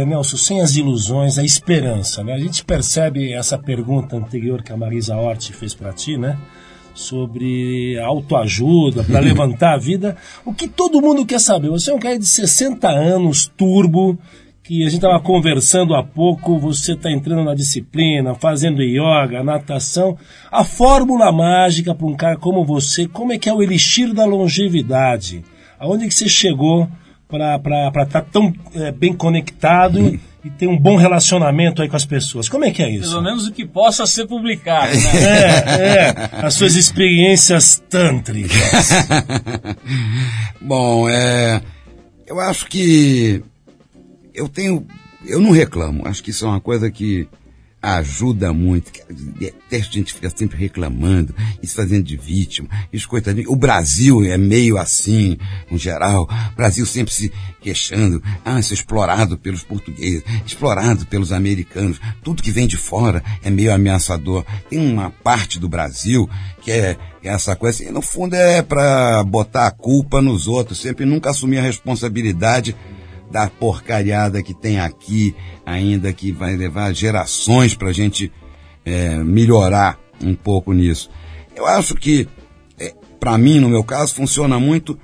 é, 0.00 0.06
Nelson, 0.06 0.36
sem 0.36 0.60
as 0.60 0.76
ilusões, 0.76 1.38
a 1.38 1.44
esperança, 1.44 2.24
né? 2.24 2.32
A 2.32 2.38
gente 2.38 2.64
percebe 2.64 3.32
essa 3.32 3.58
pergunta 3.58 4.16
anterior 4.16 4.62
que 4.62 4.72
a 4.72 4.76
Marisa 4.76 5.16
Hort 5.16 5.52
fez 5.52 5.74
para 5.74 5.92
ti, 5.92 6.16
né? 6.16 6.38
Sobre 6.94 7.98
autoajuda, 7.98 9.04
para 9.04 9.20
levantar 9.20 9.74
a 9.74 9.78
vida. 9.78 10.16
O 10.44 10.54
que 10.54 10.66
todo 10.66 11.00
mundo 11.00 11.26
quer 11.26 11.40
saber. 11.40 11.68
Você 11.68 11.90
é 11.90 11.94
um 11.94 11.98
cara 11.98 12.18
de 12.18 12.26
60 12.26 12.88
anos, 12.88 13.50
turbo, 13.56 14.18
que 14.62 14.82
a 14.82 14.84
gente 14.84 14.96
estava 14.96 15.18
conversando 15.20 15.94
há 15.94 16.04
pouco, 16.04 16.58
você 16.58 16.92
está 16.92 17.10
entrando 17.10 17.44
na 17.44 17.54
disciplina, 17.54 18.34
fazendo 18.34 18.82
yoga, 18.82 19.42
natação. 19.42 20.16
A 20.50 20.62
fórmula 20.62 21.32
mágica 21.32 21.94
para 21.94 22.06
um 22.06 22.14
cara 22.14 22.36
como 22.36 22.64
você, 22.64 23.08
como 23.08 23.32
é 23.32 23.38
que 23.38 23.48
é 23.48 23.52
o 23.52 23.62
elixir 23.62 24.14
da 24.14 24.24
longevidade? 24.24 25.42
Aonde 25.80 26.06
que 26.06 26.14
você 26.14 26.28
chegou 26.28 26.88
para 27.28 27.56
estar 27.56 28.06
tá 28.06 28.20
tão 28.20 28.52
é, 28.74 28.92
bem 28.92 29.12
conectado 29.12 29.98
hum. 29.98 30.18
e 30.44 30.50
ter 30.50 30.68
um 30.68 30.78
bom 30.78 30.94
relacionamento 30.94 31.82
aí 31.82 31.88
com 31.88 31.96
as 31.96 32.06
pessoas? 32.06 32.48
Como 32.48 32.64
é 32.64 32.70
que 32.70 32.84
é 32.84 32.90
isso? 32.90 33.10
Pelo 33.10 33.22
menos 33.22 33.48
o 33.48 33.52
que 33.52 33.66
possa 33.66 34.06
ser 34.06 34.28
publicado, 34.28 34.94
né? 34.94 35.10
é, 35.26 36.06
é, 36.06 36.46
as 36.46 36.54
suas 36.54 36.76
experiências 36.76 37.82
tântricas. 37.90 39.06
bom, 40.62 41.08
é, 41.08 41.60
eu 42.28 42.38
acho 42.38 42.66
que 42.66 43.42
eu 44.34 44.48
tenho. 44.48 44.86
Eu 45.24 45.40
não 45.40 45.50
reclamo. 45.50 46.06
Acho 46.06 46.22
que 46.22 46.30
isso 46.30 46.44
é 46.44 46.48
uma 46.48 46.60
coisa 46.60 46.90
que 46.90 47.28
ajuda 47.82 48.52
muito. 48.52 48.92
Detesto 49.10 49.90
a 49.90 49.98
gente 49.98 50.14
ficar 50.14 50.30
sempre 50.30 50.56
reclamando, 50.56 51.34
isso 51.60 51.74
fazendo 51.74 52.04
de 52.04 52.16
vítima, 52.16 52.68
isso. 52.92 53.08
O 53.48 53.56
Brasil 53.56 54.24
é 54.24 54.38
meio 54.38 54.78
assim, 54.78 55.36
no 55.68 55.76
geral. 55.76 56.28
O 56.52 56.56
Brasil 56.56 56.86
sempre 56.86 57.12
se 57.12 57.32
queixando, 57.60 58.22
ah, 58.44 58.60
isso 58.60 58.72
é 58.72 58.74
explorado 58.74 59.36
pelos 59.36 59.64
portugueses, 59.64 60.22
explorado 60.46 61.04
pelos 61.06 61.32
americanos. 61.32 62.00
Tudo 62.22 62.42
que 62.42 62.52
vem 62.52 62.68
de 62.68 62.76
fora 62.76 63.22
é 63.42 63.50
meio 63.50 63.74
ameaçador. 63.74 64.44
Tem 64.70 64.78
uma 64.78 65.10
parte 65.10 65.58
do 65.58 65.68
Brasil 65.68 66.30
que 66.60 66.70
é 66.70 66.96
essa 67.24 67.56
coisa 67.56 67.82
assim, 67.82 67.92
no 67.92 68.02
fundo 68.02 68.34
é 68.34 68.62
para 68.62 69.24
botar 69.24 69.66
a 69.66 69.70
culpa 69.70 70.22
nos 70.22 70.46
outros, 70.46 70.80
sempre 70.80 71.04
nunca 71.04 71.30
assumir 71.30 71.58
a 71.58 71.62
responsabilidade 71.62 72.76
da 73.32 73.48
porcariada 73.48 74.42
que 74.42 74.52
tem 74.52 74.78
aqui 74.78 75.34
ainda, 75.64 76.12
que 76.12 76.30
vai 76.30 76.54
levar 76.54 76.92
gerações 76.92 77.74
para 77.74 77.88
a 77.88 77.92
gente 77.92 78.30
é, 78.84 79.16
melhorar 79.16 79.98
um 80.22 80.34
pouco 80.34 80.72
nisso. 80.74 81.10
Eu 81.56 81.66
acho 81.66 81.94
que, 81.94 82.28
é, 82.78 82.94
para 83.18 83.38
mim, 83.38 83.58
no 83.58 83.70
meu 83.70 83.82
caso, 83.82 84.14
funciona 84.14 84.60
muito 84.60 84.98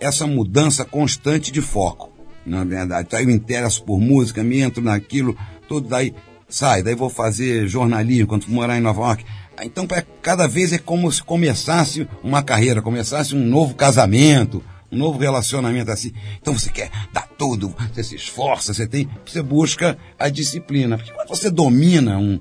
essa 0.00 0.26
mudança 0.26 0.84
constante 0.84 1.52
de 1.52 1.60
foco. 1.60 2.10
Na 2.44 2.64
verdade, 2.64 3.06
então, 3.06 3.20
eu 3.20 3.30
interesso 3.30 3.84
por 3.84 4.00
música, 4.00 4.42
me 4.42 4.60
entro 4.60 4.82
naquilo, 4.82 5.36
tudo 5.68 5.88
daí 5.88 6.14
sai, 6.48 6.82
daí 6.82 6.94
vou 6.94 7.10
fazer 7.10 7.66
jornalismo 7.66 8.26
quando 8.26 8.46
morar 8.48 8.78
em 8.78 8.80
Nova 8.80 9.00
York. 9.02 9.24
Então, 9.62 9.86
cada 10.20 10.46
vez 10.46 10.72
é 10.72 10.78
como 10.78 11.10
se 11.12 11.22
começasse 11.22 12.08
uma 12.22 12.42
carreira, 12.42 12.82
começasse 12.82 13.34
um 13.34 13.44
novo 13.46 13.74
casamento, 13.74 14.62
um 14.94 14.98
novo 14.98 15.18
relacionamento 15.18 15.90
assim. 15.90 16.12
Então 16.40 16.56
você 16.56 16.70
quer 16.70 16.90
dar 17.12 17.28
tudo, 17.36 17.74
você 17.92 18.02
se 18.02 18.14
esforça, 18.14 18.72
você 18.72 18.86
tem, 18.86 19.08
você 19.26 19.42
busca 19.42 19.98
a 20.18 20.28
disciplina. 20.28 20.96
Porque 20.96 21.12
quando 21.12 21.28
você 21.28 21.50
domina 21.50 22.16
um, 22.16 22.40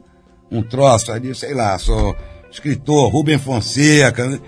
um 0.51 0.61
troço 0.61 1.11
ali, 1.11 1.33
sei 1.33 1.53
lá, 1.53 1.77
sou 1.77 2.15
escritor, 2.51 3.11
Rubem 3.11 3.39
Fonseca, 3.39 4.39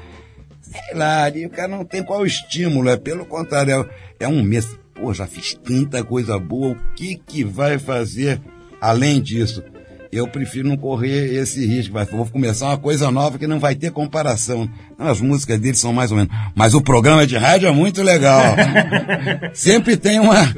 sei 0.61 0.93
lá, 0.93 1.23
ali 1.23 1.45
o 1.45 1.49
cara 1.49 1.67
não 1.67 1.83
tem 1.83 2.03
qual 2.03 2.25
estímulo, 2.25 2.89
é 2.89 2.97
pelo 2.97 3.25
contrário, 3.25 3.89
é, 4.19 4.25
é 4.25 4.27
um 4.27 4.43
mês. 4.43 4.77
Pô, 4.93 5.13
já 5.13 5.27
fiz 5.27 5.53
tanta 5.55 6.03
coisa 6.03 6.39
boa, 6.39 6.71
o 6.71 6.93
que 6.95 7.15
que 7.17 7.43
vai 7.43 7.77
fazer 7.77 8.39
além 8.79 9.21
disso? 9.21 9.61
Eu 10.17 10.27
prefiro 10.27 10.67
não 10.67 10.77
correr 10.77 11.33
esse 11.35 11.65
risco. 11.65 11.93
Vou 12.11 12.25
começar 12.25 12.67
uma 12.67 12.77
coisa 12.77 13.11
nova 13.11 13.37
que 13.37 13.47
não 13.47 13.59
vai 13.59 13.75
ter 13.75 13.91
comparação. 13.91 14.69
As 14.97 15.19
músicas 15.19 15.59
dele 15.59 15.75
são 15.75 15.93
mais 15.93 16.11
ou 16.11 16.17
menos. 16.17 16.33
Mas 16.55 16.73
o 16.73 16.81
programa 16.81 17.27
de 17.27 17.37
rádio 17.37 17.67
é 17.67 17.71
muito 17.71 18.01
legal. 18.01 18.55
Sempre 19.53 19.97
tem 19.97 20.19
uma. 20.19 20.53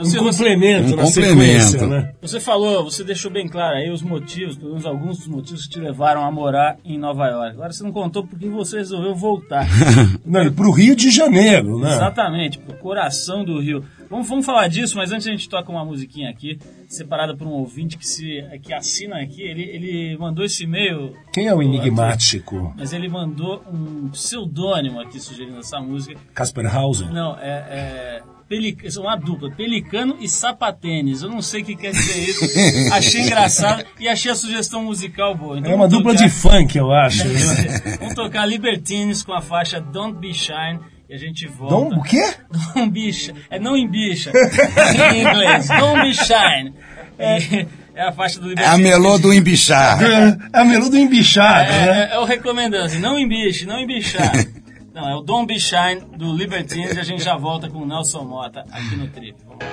Um 0.00 0.24
complemento, 0.24 0.94
um 0.94 0.96
complemento. 0.96 1.86
Né? 1.86 2.12
Você 2.22 2.40
falou, 2.40 2.84
você 2.84 3.04
deixou 3.04 3.30
bem 3.30 3.46
claro 3.46 3.76
aí 3.76 3.90
os 3.90 4.02
motivos, 4.02 4.56
pelo 4.56 4.70
menos 4.70 4.86
alguns 4.86 5.18
dos 5.18 5.28
motivos 5.28 5.64
que 5.64 5.70
te 5.70 5.80
levaram 5.80 6.24
a 6.24 6.30
morar 6.30 6.76
em 6.84 6.98
Nova 6.98 7.26
York. 7.28 7.54
Agora 7.54 7.72
você 7.72 7.82
não 7.82 7.92
contou 7.92 8.26
porque 8.26 8.48
você 8.48 8.78
resolveu 8.78 9.14
voltar. 9.14 9.66
Para 10.56 10.66
o 10.66 10.70
Rio 10.70 10.96
de 10.96 11.10
Janeiro, 11.10 11.78
né? 11.78 11.92
Exatamente, 11.92 12.58
para 12.58 12.74
o 12.74 12.78
coração 12.78 13.44
do 13.44 13.60
Rio. 13.60 13.84
Vamos, 14.08 14.28
vamos 14.28 14.46
falar 14.46 14.68
disso, 14.68 14.96
mas 14.96 15.12
antes 15.12 15.26
a 15.26 15.30
gente 15.30 15.48
toca 15.48 15.70
uma 15.70 15.84
musiquinha 15.84 16.30
aqui, 16.30 16.58
separada 16.88 17.36
por 17.36 17.46
um 17.46 17.52
ouvinte 17.52 17.96
que, 17.96 18.06
se, 18.06 18.42
que 18.62 18.72
assina 18.72 19.20
aqui. 19.20 19.42
Ele, 19.42 19.62
ele 19.62 20.18
mandou 20.18 20.44
esse 20.44 20.64
e-mail. 20.64 21.14
Quem 21.32 21.46
é 21.46 21.54
o 21.54 21.62
enigmático? 21.62 22.56
Aqui, 22.56 22.74
mas 22.78 22.92
ele 22.92 23.08
mandou 23.08 23.62
um 23.72 24.08
pseudônimo 24.08 25.00
aqui 25.00 25.20
sugerindo 25.20 25.58
essa 25.58 25.80
música. 25.80 26.18
Casper 26.34 26.74
Hauser? 26.74 27.12
Não, 27.12 27.38
é, 27.38 27.50
é 27.50 28.22
Pelic... 28.50 28.84
é 28.84 29.00
uma 29.00 29.14
dupla, 29.14 29.48
Pelicano 29.48 30.16
e 30.18 30.28
Sapatênis. 30.28 31.22
Eu 31.22 31.30
não 31.30 31.40
sei 31.40 31.62
o 31.62 31.64
que 31.64 31.76
quer 31.76 31.92
dizer 31.92 32.18
isso. 32.18 32.92
achei 32.92 33.20
engraçado 33.20 33.84
e 34.00 34.08
achei 34.08 34.28
a 34.28 34.34
sugestão 34.34 34.82
musical 34.82 35.36
boa. 35.36 35.56
Então, 35.56 35.70
é 35.70 35.74
uma 35.76 35.86
dupla 35.86 36.12
tocar... 36.12 36.26
de 36.26 36.34
funk, 36.34 36.76
eu 36.76 36.90
acho. 36.90 37.22
vamos 38.00 38.14
tocar 38.14 38.44
Libertines 38.46 39.22
com 39.22 39.32
a 39.32 39.40
faixa 39.40 39.80
Don't 39.80 40.18
Be 40.18 40.34
Shine 40.34 40.80
e 41.08 41.14
a 41.14 41.16
gente 41.16 41.46
volta. 41.46 41.74
Don't 41.76 41.96
o 41.96 42.02
quê? 42.02 42.34
Don't 42.74 42.90
be 42.90 43.10
É 43.48 43.60
não 43.60 43.76
embicha. 43.76 44.32
em 45.14 45.20
inglês. 45.20 45.68
Don't 45.68 46.02
be 46.02 46.12
shine. 46.12 46.74
É, 47.18 47.66
é 47.94 48.02
a 48.02 48.12
faixa 48.12 48.40
do. 48.40 48.52
É 48.58 48.64
a 48.64 48.78
melô 48.78 49.18
do 49.18 49.32
embichar. 49.32 50.02
É, 50.02 50.38
a 50.52 50.64
melô 50.64 50.88
do 50.88 50.96
embichar. 50.96 51.66
É, 51.66 51.86
né? 51.86 52.08
é, 52.10 52.14
é 52.14 52.18
o 52.18 52.24
recomendando 52.24 52.84
assim, 52.84 52.98
não 52.98 53.18
embiche, 53.18 53.66
não 53.66 53.78
embichar. 53.78 54.32
Não, 54.92 55.08
é 55.08 55.14
o 55.14 55.20
Don't 55.20 55.46
Be 55.46 55.60
Shine 55.60 56.00
do 56.16 56.34
Libertines 56.34 56.96
e 56.96 57.00
a 57.00 57.04
gente 57.04 57.22
já 57.22 57.36
volta 57.36 57.68
com 57.70 57.78
o 57.78 57.86
Nelson 57.86 58.24
Mota 58.24 58.64
aqui 58.70 58.96
no 58.96 59.08
Trip. 59.08 59.36
Vamos 59.44 59.64
lá. 59.64 59.70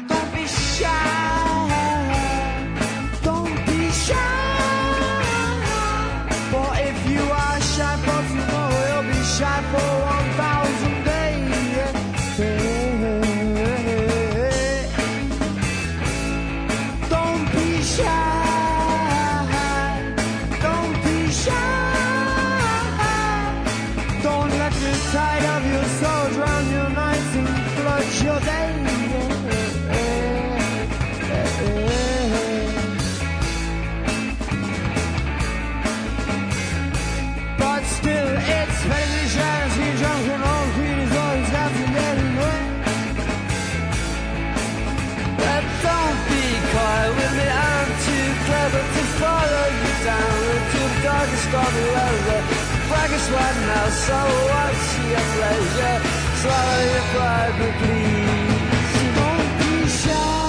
don't 0.00 0.32
be 0.32 0.46
shy. 0.46 1.33
One 53.30 53.58
now, 53.66 53.88
so 53.88 54.18
what's 54.50 54.88
your 55.10 55.26
pleasure? 55.34 55.98
Swallow 56.40 56.82
your 56.92 57.06
pride, 57.12 57.54
but 57.58 57.74
please 57.80 58.92
don't 59.16 59.50
be 59.60 59.72
shy. 60.00 60.48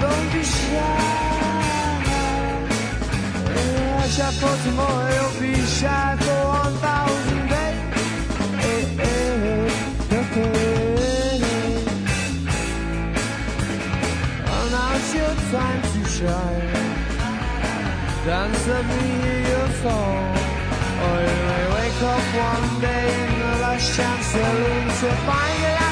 Don't 0.00 0.26
be 0.32 0.42
shy. 0.42 1.02
Lascia 3.96 4.28
for 4.40 4.56
tomorrow, 4.64 5.12
you'll 5.14 5.36
be 5.40 5.52
shy 5.78 6.08
for 6.24 6.42
one 6.60 6.76
thousand 6.84 7.42
days. 7.52 7.80
Hey, 8.62 8.82
hey, 9.00 9.68
hey, 10.34 10.54
oh, 14.46 14.64
now's 14.72 15.08
your 15.14 15.34
time 15.52 15.82
to 15.92 16.00
shine. 16.16 16.72
Dance 18.24 18.64
with 18.66 18.86
me 19.02 19.43
fall. 19.84 20.16
Or 21.04 21.16
you 21.28 21.40
may 21.50 21.64
wake 21.76 22.00
up 22.12 22.24
one 22.48 22.80
day 22.80 23.06
in 23.24 23.32
the 23.40 23.52
last 23.64 23.86
chance 23.96 24.26
saloon 24.32 24.86
to 25.00 25.10
find 25.28 25.83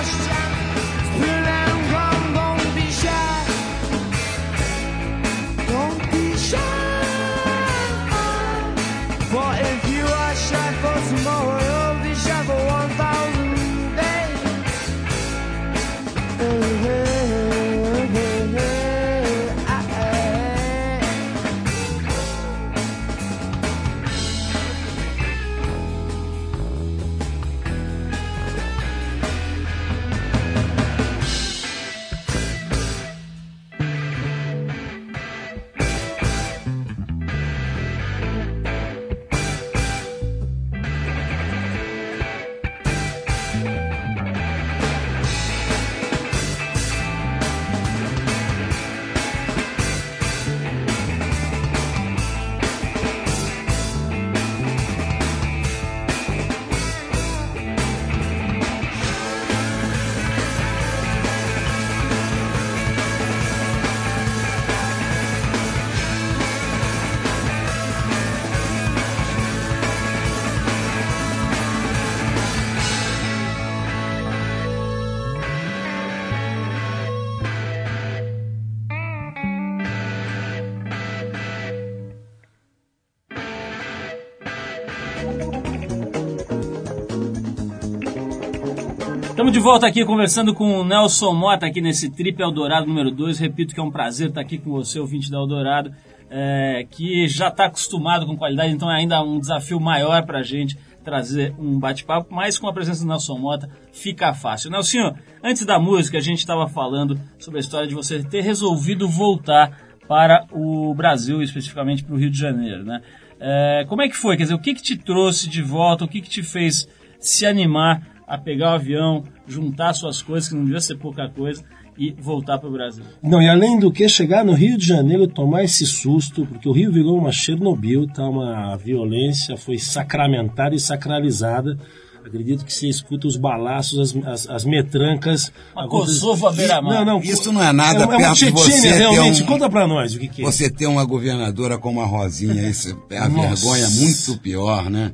Estamos 89.42 89.54
de 89.54 89.58
volta 89.58 89.88
aqui 89.88 90.04
conversando 90.04 90.54
com 90.54 90.78
o 90.78 90.84
Nelson 90.84 91.34
Mota 91.34 91.66
aqui 91.66 91.80
nesse 91.80 92.08
Trip 92.08 92.40
Eldorado 92.40 92.86
número 92.86 93.10
2. 93.10 93.40
Repito 93.40 93.74
que 93.74 93.80
é 93.80 93.82
um 93.82 93.90
prazer 93.90 94.28
estar 94.28 94.40
aqui 94.40 94.56
com 94.56 94.70
você, 94.70 95.00
ouvinte 95.00 95.28
da 95.28 95.38
Eldorado, 95.38 95.92
é, 96.30 96.86
que 96.88 97.26
já 97.26 97.48
está 97.48 97.64
acostumado 97.64 98.24
com 98.24 98.36
qualidade, 98.36 98.72
então 98.72 98.88
é 98.88 99.00
ainda 99.00 99.20
um 99.20 99.40
desafio 99.40 99.80
maior 99.80 100.24
para 100.24 100.38
a 100.38 100.42
gente 100.44 100.78
trazer 101.02 101.52
um 101.58 101.76
bate-papo, 101.76 102.32
mas 102.32 102.56
com 102.56 102.68
a 102.68 102.72
presença 102.72 103.02
do 103.02 103.08
Nelson 103.08 103.36
Mota 103.36 103.68
fica 103.92 104.32
fácil. 104.32 104.70
Nelson, 104.70 105.12
antes 105.42 105.66
da 105.66 105.76
música 105.76 106.18
a 106.18 106.22
gente 106.22 106.38
estava 106.38 106.68
falando 106.68 107.18
sobre 107.36 107.58
a 107.58 107.62
história 107.62 107.88
de 107.88 107.96
você 107.96 108.22
ter 108.22 108.42
resolvido 108.42 109.08
voltar 109.08 109.76
para 110.06 110.46
o 110.52 110.94
Brasil, 110.94 111.42
especificamente 111.42 112.04
para 112.04 112.14
o 112.14 112.16
Rio 112.16 112.30
de 112.30 112.38
Janeiro, 112.38 112.84
né? 112.84 113.02
É, 113.40 113.84
como 113.88 114.02
é 114.02 114.08
que 114.08 114.16
foi? 114.16 114.36
Quer 114.36 114.44
dizer, 114.44 114.54
o 114.54 114.60
que, 114.60 114.72
que 114.72 114.82
te 114.82 114.96
trouxe 114.96 115.48
de 115.48 115.62
volta? 115.62 116.04
O 116.04 116.08
que, 116.08 116.20
que 116.20 116.30
te 116.30 116.44
fez 116.44 116.86
se 117.18 117.44
animar 117.44 118.11
a 118.32 118.38
pegar 118.38 118.70
o 118.70 118.74
avião, 118.76 119.24
juntar 119.46 119.92
suas 119.92 120.22
coisas, 120.22 120.48
que 120.48 120.54
não 120.54 120.64
devia 120.64 120.80
ser 120.80 120.96
pouca 120.96 121.28
coisa, 121.28 121.62
e 121.98 122.12
voltar 122.18 122.56
para 122.56 122.66
o 122.66 122.72
Brasil. 122.72 123.04
Não, 123.22 123.42
e 123.42 123.46
além 123.46 123.78
do 123.78 123.92
que, 123.92 124.08
chegar 124.08 124.42
no 124.42 124.54
Rio 124.54 124.78
de 124.78 124.86
Janeiro, 124.86 125.26
tomar 125.28 125.64
esse 125.64 125.84
susto, 125.84 126.46
porque 126.46 126.66
o 126.66 126.72
Rio 126.72 126.90
virou 126.90 127.18
uma 127.18 127.30
Chernobyl, 127.30 128.06
tá 128.06 128.26
uma 128.26 128.74
violência, 128.76 129.54
foi 129.58 129.76
sacramentada 129.76 130.74
e 130.74 130.80
sacralizada. 130.80 131.76
Acredito 132.24 132.64
que 132.64 132.72
você 132.72 132.88
escuta 132.88 133.26
os 133.26 133.36
balaços, 133.36 133.98
as, 133.98 134.26
as, 134.26 134.48
as 134.48 134.64
metrancas. 134.64 135.52
Uma 135.74 135.86
Kosovo 135.86 136.46
à 136.46 136.52
beira-mar. 136.52 137.04
Não, 137.04 137.04
não, 137.04 137.20
isso 137.20 137.52
não 137.52 137.62
é 137.62 137.70
nada 137.70 138.04
é, 138.04 138.06
perto 138.06 138.22
é 138.22 138.26
uma 138.28 138.34
de 138.34 138.50
você 138.50 138.92
realmente. 138.92 139.42
Um, 139.42 139.46
Conta 139.46 139.68
pra 139.68 139.86
nós 139.86 140.14
o 140.14 140.18
que, 140.18 140.28
que, 140.28 140.42
é. 140.42 140.44
Você 140.46 140.70
ter 140.70 140.86
uma 140.86 141.04
governadora 141.04 141.76
como 141.76 142.00
a 142.00 142.06
Rosinha, 142.06 142.66
isso 142.66 142.96
é 143.10 143.18
a 143.18 143.28
Nossa. 143.28 143.56
vergonha 143.56 143.90
muito 143.90 144.38
pior, 144.38 144.88
né? 144.88 145.12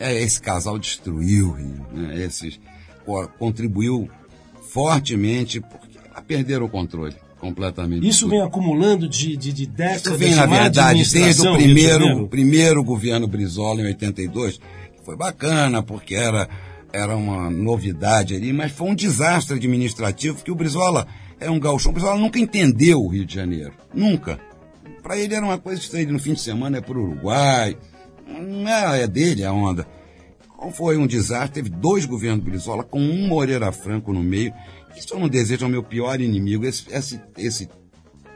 É, 0.00 0.20
esse 0.22 0.40
casal 0.40 0.78
destruiu 0.78 1.50
o 1.50 1.52
Rio, 1.52 1.86
né? 1.92 2.24
Esses, 2.24 2.58
contribuiu 3.38 4.08
fortemente, 4.70 5.60
porque 5.60 5.90
perderam 6.26 6.66
o 6.66 6.68
controle 6.68 7.14
completamente. 7.40 8.06
Isso 8.06 8.28
vem 8.28 8.40
acumulando 8.40 9.08
de, 9.08 9.36
de, 9.36 9.52
de 9.52 9.66
décadas 9.66 10.06
Isso 10.06 10.16
vem, 10.16 10.34
na 10.34 10.46
verdade, 10.46 11.12
desde 11.12 11.48
o 11.48 11.54
primeiro, 11.54 12.28
primeiro 12.28 12.84
governo 12.84 13.26
Brizola, 13.26 13.80
em 13.80 13.86
82, 13.86 14.58
que 14.58 15.04
foi 15.04 15.16
bacana, 15.16 15.82
porque 15.82 16.14
era, 16.14 16.48
era 16.92 17.16
uma 17.16 17.50
novidade 17.50 18.34
ali, 18.34 18.52
mas 18.52 18.70
foi 18.70 18.88
um 18.90 18.94
desastre 18.94 19.56
administrativo, 19.56 20.36
porque 20.36 20.52
o 20.52 20.54
Brizola 20.54 21.06
é 21.40 21.50
um 21.50 21.58
gauchão. 21.58 21.90
O 21.90 21.94
Brizola 21.94 22.16
nunca 22.16 22.38
entendeu 22.38 23.00
o 23.00 23.08
Rio 23.08 23.26
de 23.26 23.34
Janeiro. 23.34 23.72
Nunca. 23.92 24.38
Para 25.02 25.18
ele 25.18 25.34
era 25.34 25.44
uma 25.44 25.58
coisa 25.58 25.80
estranha. 25.80 26.12
No 26.12 26.18
fim 26.20 26.34
de 26.34 26.40
semana 26.40 26.78
é 26.78 26.80
para 26.80 26.96
o 26.96 27.02
Uruguai, 27.02 27.76
não 28.30 28.68
é, 28.68 29.02
é 29.02 29.06
dele 29.06 29.44
a 29.44 29.52
onda. 29.52 29.86
Foi 30.72 30.96
um 30.96 31.06
desastre, 31.06 31.62
teve 31.62 31.70
dois 31.70 32.04
governos 32.04 32.44
Brizola 32.44 32.84
com 32.84 33.00
um 33.00 33.26
Moreira 33.26 33.72
Franco 33.72 34.12
no 34.12 34.22
meio. 34.22 34.52
Isso 34.96 35.14
eu 35.14 35.18
não 35.18 35.28
desejo 35.28 35.64
ao 35.64 35.70
meu 35.70 35.82
pior 35.82 36.20
inimigo. 36.20 36.66
Esse, 36.66 36.84
esse, 36.90 37.20
esse 37.38 37.68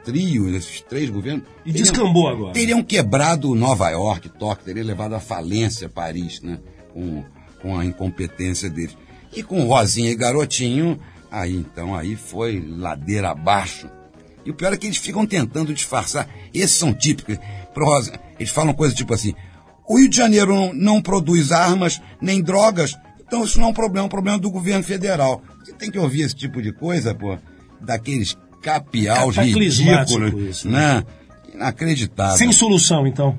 trio, 0.05 0.55
esses 0.55 0.81
três 0.83 1.11
governos. 1.11 1.45
E 1.65 1.73
teriam, 1.73 1.83
descambou 1.83 2.29
agora. 2.29 2.53
Teriam 2.53 2.83
quebrado 2.83 3.55
Nova 3.55 3.91
York, 3.91 4.29
Tóquio, 4.31 4.65
teria 4.65 4.85
levado 4.85 5.15
à 5.15 5.21
falência 5.21 5.89
Paris, 5.89 6.41
né? 6.41 6.59
Com, 6.93 7.25
com 7.61 7.79
a 7.79 7.85
incompetência 7.85 8.71
deles. 8.71 8.97
E 9.35 9.43
com 9.43 9.65
Rosinha 9.65 10.11
e 10.11 10.17
Garotinho, 10.17 10.99
aí 11.31 11.57
então, 11.57 11.95
aí 11.95 12.17
foi 12.17 12.65
ladeira 12.67 13.31
abaixo. 13.31 13.91
E 14.45 14.51
o 14.51 14.55
pior 14.55 14.73
é 14.73 14.77
que 14.77 14.87
eles 14.87 14.99
ficam 14.99 15.27
tentando 15.27 15.75
disfarçar. 15.75 16.29
Esses 16.53 16.77
são 16.77 16.93
típicos. 16.95 17.39
Eles 18.39 18.53
falam 18.53 18.75
coisas 18.75 18.97
tipo 18.97 19.13
assim: 19.13 19.35
o 19.89 19.99
Rio 19.99 20.09
de 20.09 20.17
Janeiro 20.17 20.55
não, 20.55 20.73
não 20.73 21.03
produz 21.03 21.53
armas 21.53 22.01
nem 22.21 22.43
drogas, 22.43 22.97
então 23.27 23.45
isso 23.45 23.59
não 23.59 23.67
é 23.67 23.71
um 23.71 23.75
problema, 23.75 24.05
é 24.05 24.07
um 24.07 24.11
problema 24.11 24.39
do 24.39 24.51
governo 24.51 24.83
federal. 24.83 25.43
Você 25.65 25.73
tem 25.73 25.91
que 25.91 25.99
ouvir 25.99 26.23
esse 26.23 26.35
tipo 26.35 26.63
de 26.63 26.73
coisa, 26.73 27.15
pô, 27.15 27.39
daqueles 27.81 28.37
capiaus 28.63 29.37
ridículos, 29.37 29.79
isso, 30.49 30.69
né? 30.69 30.97
né? 30.97 31.05
Inacreditável. 31.55 32.37
Sem 32.37 32.51
solução, 32.51 33.07
então? 33.07 33.39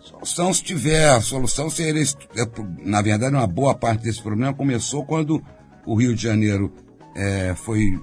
Solução 0.00 0.52
se 0.52 0.62
tiver, 0.62 1.20
solução 1.22 1.70
seria, 1.70 2.02
é, 2.02 2.46
na 2.82 3.00
verdade, 3.02 3.34
uma 3.34 3.46
boa 3.46 3.74
parte 3.74 4.02
desse 4.02 4.22
problema 4.22 4.52
começou 4.52 5.04
quando 5.04 5.42
o 5.84 5.94
Rio 5.94 6.14
de 6.14 6.22
Janeiro 6.22 6.72
é, 7.14 7.54
foi, 7.54 7.98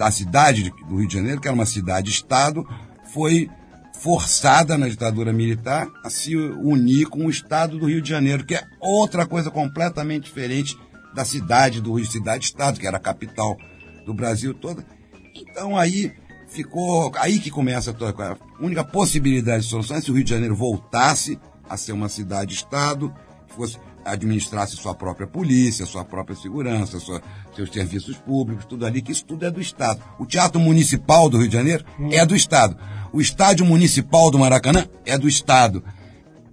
a 0.00 0.10
cidade 0.10 0.72
do 0.88 0.96
Rio 0.96 1.08
de 1.08 1.14
Janeiro, 1.14 1.40
que 1.40 1.48
era 1.48 1.54
uma 1.54 1.66
cidade-estado, 1.66 2.66
foi 3.12 3.48
forçada 3.98 4.76
na 4.76 4.88
ditadura 4.88 5.32
militar 5.32 5.88
a 6.02 6.10
se 6.10 6.36
unir 6.36 7.06
com 7.06 7.26
o 7.26 7.30
Estado 7.30 7.78
do 7.78 7.86
Rio 7.86 8.02
de 8.02 8.10
Janeiro, 8.10 8.44
que 8.44 8.54
é 8.54 8.64
outra 8.80 9.26
coisa 9.26 9.50
completamente 9.50 10.24
diferente 10.24 10.78
da 11.14 11.24
cidade 11.24 11.80
do 11.80 11.94
Rio, 11.94 12.06
cidade-estado, 12.06 12.78
que 12.78 12.86
era 12.86 12.96
a 12.96 13.00
capital 13.00 13.56
do 14.04 14.12
Brasil 14.12 14.52
toda. 14.52 14.84
Então 15.34 15.76
aí 15.76 16.12
ficou, 16.48 17.12
aí 17.16 17.38
que 17.38 17.50
começa 17.50 17.92
a, 17.92 18.32
a 18.32 18.36
única 18.60 18.84
possibilidade 18.84 19.64
de 19.64 19.70
solução 19.70 19.96
é 19.96 20.00
se 20.00 20.10
o 20.10 20.14
Rio 20.14 20.24
de 20.24 20.30
Janeiro 20.30 20.54
voltasse 20.54 21.38
a 21.68 21.76
ser 21.76 21.92
uma 21.92 22.08
cidade-estado, 22.08 23.14
fosse 23.48 23.78
administrasse 24.04 24.76
sua 24.76 24.94
própria 24.94 25.26
polícia, 25.26 25.86
sua 25.86 26.04
própria 26.04 26.36
segurança, 26.36 26.98
sua, 27.00 27.22
seus 27.54 27.70
serviços 27.70 28.16
públicos, 28.16 28.64
tudo 28.64 28.86
ali, 28.86 29.02
que 29.02 29.12
isso 29.12 29.24
tudo 29.24 29.44
é 29.44 29.50
do 29.50 29.60
Estado. 29.60 30.02
O 30.18 30.26
Teatro 30.26 30.60
Municipal 30.60 31.28
do 31.28 31.38
Rio 31.38 31.48
de 31.48 31.54
Janeiro 31.54 31.84
hum. 31.98 32.10
é 32.12 32.24
do 32.24 32.36
Estado. 32.36 32.76
O 33.12 33.20
Estádio 33.20 33.64
Municipal 33.64 34.30
do 34.30 34.38
Maracanã 34.38 34.86
é 35.06 35.16
do 35.16 35.28
Estado. 35.28 35.84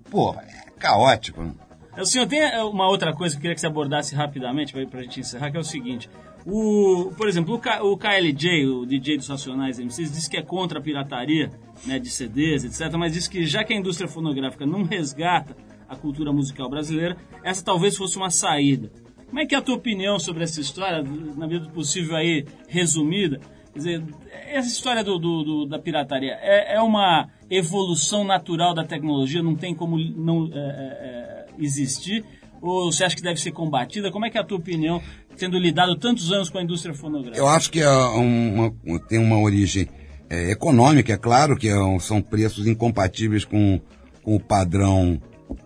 Pô, 0.10 0.36
é 0.36 0.72
caótico. 0.80 1.42
Né? 1.44 1.52
O 1.98 2.06
senhor 2.06 2.26
tem 2.26 2.40
é, 2.40 2.64
uma 2.64 2.88
outra 2.88 3.14
coisa 3.14 3.36
que 3.36 3.40
eu 3.40 3.42
queria 3.42 3.56
que 3.56 3.62
você 3.62 3.68
abordasse 3.68 4.16
rapidamente 4.16 4.74
para 4.88 5.00
a 5.00 5.04
gente 5.04 5.20
encerrar, 5.20 5.52
que 5.52 5.58
é 5.58 5.60
o 5.60 5.64
seguinte. 5.64 6.10
O, 6.46 7.12
por 7.18 7.28
exemplo, 7.28 7.54
o, 7.54 7.60
K, 7.60 7.84
o 7.84 7.98
KLJ, 7.98 8.66
o 8.66 8.86
DJ 8.86 9.18
dos 9.18 9.28
Racionais 9.28 9.78
MCs, 9.78 10.12
diz 10.12 10.28
que 10.28 10.38
é 10.38 10.42
contra 10.42 10.80
a 10.80 10.82
pirataria 10.82 11.52
né, 11.86 12.00
de 12.00 12.10
CDs, 12.10 12.64
etc., 12.64 12.96
mas 12.98 13.14
diz 13.14 13.28
que 13.28 13.46
já 13.46 13.64
que 13.64 13.74
a 13.74 13.76
indústria 13.78 14.08
fonográfica 14.08 14.66
não 14.66 14.84
resgata 14.84 15.56
a 15.92 15.96
cultura 15.96 16.32
musical 16.32 16.70
brasileira, 16.70 17.18
essa 17.44 17.64
talvez 17.64 17.98
fosse 17.98 18.16
uma 18.16 18.32
saída. 18.32 18.90
Como 19.28 19.40
é 19.40 19.46
que 19.46 19.54
é 19.54 19.58
a 19.58 19.62
tua 19.62 19.76
opinião 19.76 20.18
sobre 20.18 20.44
essa 20.44 20.62
história, 20.62 21.04
na 21.04 21.46
medida 21.48 21.66
do 21.66 21.72
possível 21.72 22.16
aí, 22.16 22.46
resumida? 22.68 23.40
Quer 23.74 23.78
dizer, 23.78 24.04
essa 24.48 24.70
história 24.70 25.04
do, 25.04 25.20
do, 25.20 25.44
do 25.44 25.66
da 25.66 25.80
pirataria 25.80 26.38
é, 26.42 26.76
é, 26.76 26.82
uma 26.82 27.30
evolução 27.50 28.24
natural 28.24 28.74
da 28.74 28.86
tecnologia, 28.86 29.44
não 29.44 29.56
tem 29.56 29.76
como 29.76 29.98
não 29.98 30.50
é, 30.54 30.58
é, 30.58 30.62
é, 30.62 31.46
existir? 31.60 32.24
Ou 32.62 32.92
você 32.92 33.04
acha 33.04 33.16
que 33.16 33.22
deve 33.22 33.40
ser 33.40 33.52
combatida? 33.52 34.12
Como 34.12 34.26
é 34.26 34.30
que 34.30 34.38
é 34.38 34.42
a 34.42 34.44
tua 34.44 34.58
opinião, 34.58 35.02
tendo 35.38 35.58
lidado 35.58 35.96
tantos 35.98 36.32
anos 36.32 36.50
com 36.50 36.58
a 36.58 36.64
indústria 36.64 36.94
fonográfica? 36.94 37.38
Eu 37.38 37.48
acho 37.48 37.72
que 37.72 37.82
é 37.82 37.90
uma, 37.90 38.72
tem 39.10 39.18
uma 39.18 39.40
origem 39.40 39.90
é, 40.30 40.52
econômica, 40.52 41.12
é 41.12 41.18
claro 41.18 41.58
que 41.58 41.70
são 42.00 42.22
preços 42.22 42.68
incompatíveis 42.68 43.44
com, 43.44 43.80
com 44.22 44.36
o 44.36 44.40
padrão 44.40 45.20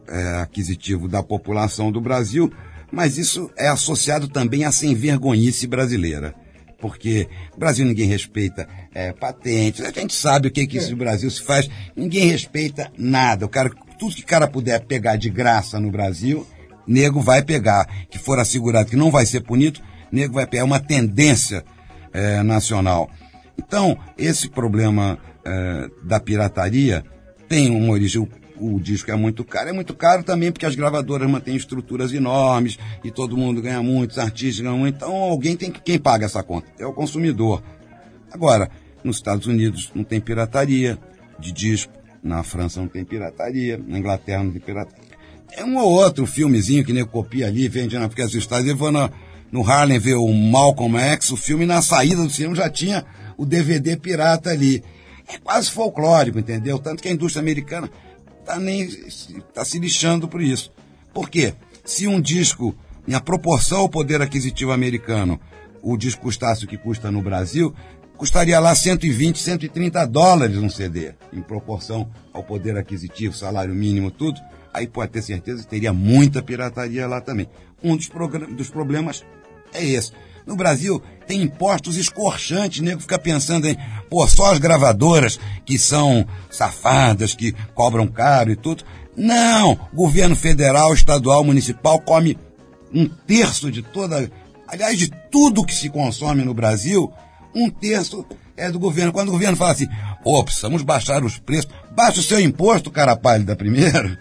é, 0.08 0.42
aquisitivo 0.42 1.08
da 1.08 1.24
população 1.24 1.92
do 1.92 2.02
Brasil, 2.02 2.52
mas 2.92 3.18
isso 3.18 3.50
é 3.58 3.68
associado 3.68 4.28
também 4.28 4.64
à 4.64 4.72
sem 4.72 4.94
vergonhice 4.96 5.68
brasileira. 5.68 6.34
Porque 6.80 7.28
no 7.54 7.60
Brasil 7.60 7.86
ninguém 7.86 8.08
respeita 8.08 8.68
é, 8.94 9.12
patentes, 9.12 9.84
a 9.84 9.92
gente 9.92 10.14
sabe 10.14 10.48
o 10.48 10.52
que, 10.52 10.68
que 10.68 10.78
isso 10.78 10.92
no 10.92 10.98
Brasil 10.98 11.30
se 11.30 11.42
faz, 11.42 11.70
ninguém 11.96 12.28
respeita 12.28 12.92
nada. 12.98 13.46
O 13.46 13.50
cara, 13.50 13.70
tudo 13.98 14.16
que 14.16 14.22
o 14.22 14.28
cara 14.28 14.48
puder 14.48 14.86
pegar 14.86 15.16
de 15.16 15.30
graça 15.30 15.80
no 15.80 15.90
Brasil, 15.90 16.46
nego 16.88 17.22
vai 17.22 17.42
pegar. 17.42 17.88
Que 18.10 18.20
for 18.20 18.40
assegurado 18.40 18.90
que 18.90 18.96
não 18.96 19.10
vai 19.10 19.26
ser 19.26 19.42
punido, 19.42 19.80
nego 20.12 20.34
vai 20.34 20.46
pegar. 20.46 20.62
É 20.62 20.66
uma 20.66 20.80
tendência 20.80 21.64
é, 22.14 22.44
nacional. 22.44 23.10
Então, 23.58 23.98
esse 24.18 24.50
problema 24.50 25.18
é, 25.44 25.90
da 26.04 26.20
pirataria 26.20 27.04
tem 27.48 27.70
uma 27.70 27.94
origem 27.94 28.28
o 28.60 28.80
disco 28.80 29.12
é 29.12 29.16
muito 29.16 29.44
caro. 29.44 29.70
É 29.70 29.74
muito 29.74 29.94
caro 29.94 30.24
também 30.24 30.52
porque 30.52 30.66
as 30.66 30.76
gravadoras 30.76 31.30
mantêm 31.30 31.56
estruturas 31.56 32.14
enormes 32.14 32.78
e 33.04 33.12
todo 33.12 33.38
mundo 33.38 33.62
ganha 33.62 33.82
muito, 33.82 34.12
os 34.12 34.20
artistas 34.20 34.62
ganham 34.62 34.78
muito. 34.78 34.96
Então 34.96 35.14
alguém 35.14 35.56
tem 35.56 35.72
que. 35.72 35.82
Quem 35.82 36.00
paga 36.00 36.26
essa 36.26 36.44
conta? 36.44 36.68
É 36.80 36.86
o 36.86 36.94
consumidor. 36.94 37.64
Agora, 38.32 38.70
nos 39.04 39.18
Estados 39.18 39.48
Unidos 39.48 39.92
não 39.94 40.04
tem 40.04 40.20
pirataria 40.20 40.98
de 41.40 41.52
disco, 41.52 41.94
na 42.24 42.44
França 42.44 42.80
não 42.80 42.88
tem 42.88 43.06
pirataria, 43.06 43.80
na 43.86 44.00
Inglaterra 44.00 44.44
não 44.44 44.52
tem 44.52 44.62
pirataria. 44.62 45.06
É 45.52 45.64
um 45.64 45.78
ou 45.78 45.92
outro 45.92 46.26
filmezinho 46.26 46.84
que 46.84 46.92
nem 46.92 47.06
copia 47.06 47.48
ali, 47.48 47.68
vende 47.68 47.98
na 47.98 48.08
porque 48.08 48.24
os 48.24 48.34
Estados 48.34 48.66
Unidos, 48.66 48.92
no, 48.92 49.10
no 49.52 49.70
Harlem 49.70 50.00
ver 50.00 50.16
o 50.16 50.28
Malcolm 50.34 50.98
X, 50.98 51.32
o 51.32 51.38
filme 51.38 51.66
na 51.66 51.82
saída 51.82 52.24
do 52.24 52.30
cinema 52.30 52.56
já 52.56 52.70
tinha 52.70 53.06
o 53.38 53.46
DVD 53.46 53.96
pirata 53.96 54.50
ali. 54.50 54.84
É 55.28 55.38
quase 55.38 55.72
folclórico, 55.72 56.40
entendeu? 56.40 56.78
Tanto 56.78 57.02
que 57.02 57.10
a 57.10 57.12
indústria 57.12 57.42
americana 57.42 57.90
tá 58.46 58.60
nem 58.60 58.88
tá 59.54 59.66
se 59.66 59.80
lixando 59.80 60.28
por 60.28 60.42
isso. 60.42 60.72
Por 61.14 61.30
quê? 61.30 61.54
Se 61.84 62.08
um 62.08 62.22
disco, 62.22 62.76
em 63.08 63.20
proporção 63.20 63.80
ao 63.80 63.90
poder 63.90 64.22
aquisitivo 64.22 64.72
americano, 64.72 65.40
o 65.82 65.98
disco 65.98 66.24
custasse 66.24 66.66
o 66.66 66.68
que 66.68 66.78
custa 66.78 67.12
no 67.12 67.22
Brasil, 67.22 67.74
custaria 68.18 68.60
lá 68.60 68.74
120, 68.74 69.38
130 69.38 70.06
dólares 70.06 70.58
um 70.58 70.70
CD, 70.70 71.14
em 71.34 71.42
proporção 71.42 72.10
ao 72.34 72.44
poder 72.44 72.78
aquisitivo, 72.78 73.36
salário 73.36 73.74
mínimo, 73.74 74.12
tudo. 74.12 74.40
Aí 74.74 74.88
pode 74.88 75.12
ter 75.12 75.22
certeza 75.22 75.64
que 75.64 75.70
teria 75.70 75.94
muita 75.94 76.42
pirataria 76.42 77.08
lá 77.08 77.22
também. 77.22 77.50
Um 77.84 77.96
dos, 77.96 78.10
dos 78.56 78.70
problemas 78.70 79.24
é 79.74 79.86
esse. 79.86 80.12
No 80.46 80.56
Brasil 80.56 81.02
tem 81.28 81.42
impostos 81.42 81.98
escorchantes, 81.98 82.82
nego 82.82 83.02
fica 83.02 83.18
pensando 83.18 83.68
em, 83.68 83.78
pô, 84.10 84.28
só 84.28 84.52
as 84.52 84.60
gravadoras 84.60 85.40
que 85.66 85.78
são 85.78 86.26
safadas, 86.50 87.34
que 87.34 87.52
cobram 87.74 88.08
caro 88.08 88.52
e 88.52 88.56
tudo. 88.56 88.84
Não, 89.18 89.80
governo 89.94 90.36
federal, 90.36 90.94
estadual, 90.94 91.44
municipal 91.44 92.00
come 92.00 92.38
um 92.94 93.08
terço 93.08 93.72
de 93.72 93.82
toda, 93.82 94.30
aliás, 94.68 94.98
de 94.98 95.10
tudo 95.32 95.66
que 95.66 95.74
se 95.74 95.90
consome 95.90 96.44
no 96.44 96.54
Brasil, 96.54 97.12
um 97.54 97.70
terço 97.70 98.26
é 98.58 98.70
do 98.70 98.80
governo. 98.80 99.12
Quando 99.12 99.30
o 99.30 99.32
governo 99.32 99.58
fala 99.58 99.72
assim, 99.72 99.88
pô, 100.24 100.44
precisamos 100.44 100.82
baixar 100.82 101.24
os 101.24 101.38
preços, 101.40 101.72
baixa 101.92 102.20
o 102.20 102.24
seu 102.24 102.40
imposto, 102.40 102.92
cara 102.92 103.16
pálida, 103.16 103.56
primeiro. 103.56 104.18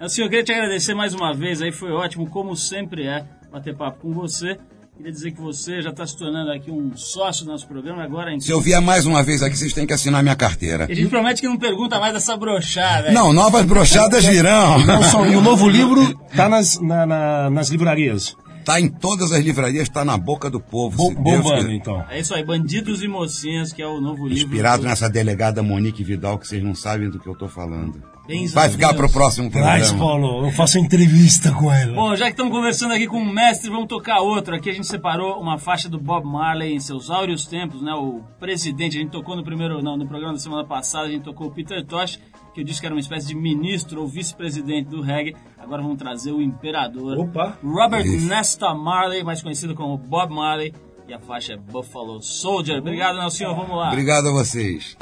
Assim, 0.00 0.22
eu 0.22 0.28
queria 0.28 0.44
te 0.44 0.52
agradecer 0.52 0.94
mais 0.94 1.12
uma 1.12 1.34
vez, 1.34 1.60
aí 1.60 1.72
foi 1.72 1.90
ótimo, 1.90 2.28
como 2.30 2.56
sempre 2.56 3.06
é, 3.06 3.24
bater 3.50 3.76
papo 3.76 4.00
com 4.00 4.12
você. 4.12 4.56
Queria 4.98 5.12
dizer 5.12 5.30
que 5.30 5.40
você 5.40 5.80
já 5.80 5.90
está 5.90 6.04
se 6.04 6.16
tornando 6.18 6.50
aqui 6.50 6.72
um 6.72 6.90
sócio 6.96 7.44
do 7.44 7.52
nosso 7.52 7.68
programa 7.68 8.02
agora. 8.02 8.34
Em... 8.34 8.40
Se 8.40 8.50
eu 8.50 8.60
vier 8.60 8.80
mais 8.82 9.06
uma 9.06 9.22
vez 9.22 9.44
aqui, 9.44 9.56
vocês 9.56 9.72
têm 9.72 9.86
que 9.86 9.92
assinar 9.92 10.24
minha 10.24 10.34
carteira. 10.34 10.86
E 10.88 10.92
a 10.92 10.94
gente 10.96 11.08
promete 11.08 11.40
que 11.40 11.46
não 11.46 11.56
pergunta 11.56 12.00
mais 12.00 12.12
dessa 12.14 12.36
brochada. 12.36 13.12
Não, 13.12 13.32
novas 13.32 13.64
brochadas 13.64 14.24
virão. 14.24 14.82
Nelson, 14.84 15.26
e 15.26 15.36
o 15.36 15.40
novo 15.40 15.68
livro 15.68 16.02
está 16.28 16.48
nas, 16.50 16.80
na, 16.80 17.06
na, 17.06 17.48
nas 17.48 17.68
livrarias. 17.68 18.36
Tá 18.64 18.80
em 18.80 18.88
todas 18.88 19.30
as 19.30 19.42
livrarias, 19.42 19.84
está 19.84 20.04
na 20.04 20.18
boca 20.18 20.50
do 20.50 20.60
povo. 20.60 20.96
Deus 20.96 21.14
bombando, 21.14 21.70
então. 21.70 22.04
É 22.10 22.18
isso 22.18 22.34
aí, 22.34 22.44
Bandidos 22.44 23.00
e 23.00 23.06
Mocinhas, 23.06 23.72
que 23.72 23.80
é 23.80 23.86
o 23.86 24.00
novo 24.00 24.26
livro. 24.26 24.46
Inspirado 24.46 24.82
do- 24.82 24.88
nessa 24.88 25.08
delegada 25.08 25.62
Monique 25.62 26.02
Vidal, 26.02 26.38
que 26.38 26.46
vocês 26.48 26.62
não 26.62 26.74
sabem 26.74 27.08
do 27.08 27.20
que 27.20 27.28
eu 27.28 27.36
tô 27.36 27.48
falando. 27.48 28.02
Vai 28.52 28.68
ficar 28.68 28.88
Deus. 28.88 28.96
pro 28.98 29.10
próximo 29.10 29.50
programa. 29.50 29.98
Paulo, 29.98 30.44
eu 30.44 30.52
faço 30.52 30.78
entrevista 30.78 31.50
com 31.52 31.72
ela. 31.72 31.94
Bom, 31.94 32.14
já 32.14 32.26
que 32.26 32.32
estamos 32.32 32.52
conversando 32.52 32.92
aqui 32.92 33.06
com 33.06 33.16
o 33.16 33.24
mestre, 33.24 33.70
vamos 33.70 33.86
tocar 33.86 34.20
outro. 34.20 34.54
Aqui 34.54 34.68
a 34.68 34.72
gente 34.74 34.86
separou 34.86 35.40
uma 35.40 35.58
faixa 35.58 35.88
do 35.88 35.98
Bob 35.98 36.26
Marley 36.26 36.74
em 36.74 36.80
seus 36.80 37.08
áureos 37.08 37.46
tempos, 37.46 37.80
né? 37.80 37.92
O 37.94 38.22
presidente, 38.38 38.98
a 38.98 39.00
gente 39.00 39.10
tocou 39.10 39.34
no 39.34 39.42
primeiro, 39.42 39.82
não, 39.82 39.96
no 39.96 40.06
programa 40.06 40.34
da 40.34 40.38
semana 40.38 40.64
passada, 40.64 41.06
a 41.06 41.10
gente 41.10 41.22
tocou 41.22 41.46
o 41.46 41.50
Peter 41.50 41.82
Tosh, 41.86 42.20
que 42.52 42.60
eu 42.60 42.64
disse 42.64 42.80
que 42.80 42.86
era 42.86 42.94
uma 42.94 43.00
espécie 43.00 43.28
de 43.28 43.34
ministro 43.34 44.02
ou 44.02 44.06
vice-presidente 44.06 44.90
do 44.90 45.00
reggae. 45.00 45.34
Agora 45.56 45.80
vamos 45.80 45.96
trazer 45.96 46.32
o 46.32 46.42
imperador. 46.42 47.18
Opa. 47.18 47.56
Robert 47.64 48.04
Isso. 48.04 48.26
Nesta 48.26 48.74
Marley, 48.74 49.24
mais 49.24 49.42
conhecido 49.42 49.74
como 49.74 49.96
Bob 49.96 50.34
Marley. 50.34 50.74
E 51.08 51.14
a 51.14 51.18
faixa 51.18 51.54
é 51.54 51.56
Buffalo 51.56 52.20
Soldier. 52.20 52.78
Obrigado, 52.78 53.16
Nelson. 53.16 53.54
Vamos 53.54 53.74
lá. 53.74 53.88
Obrigado 53.88 54.28
a 54.28 54.32
vocês. 54.32 54.94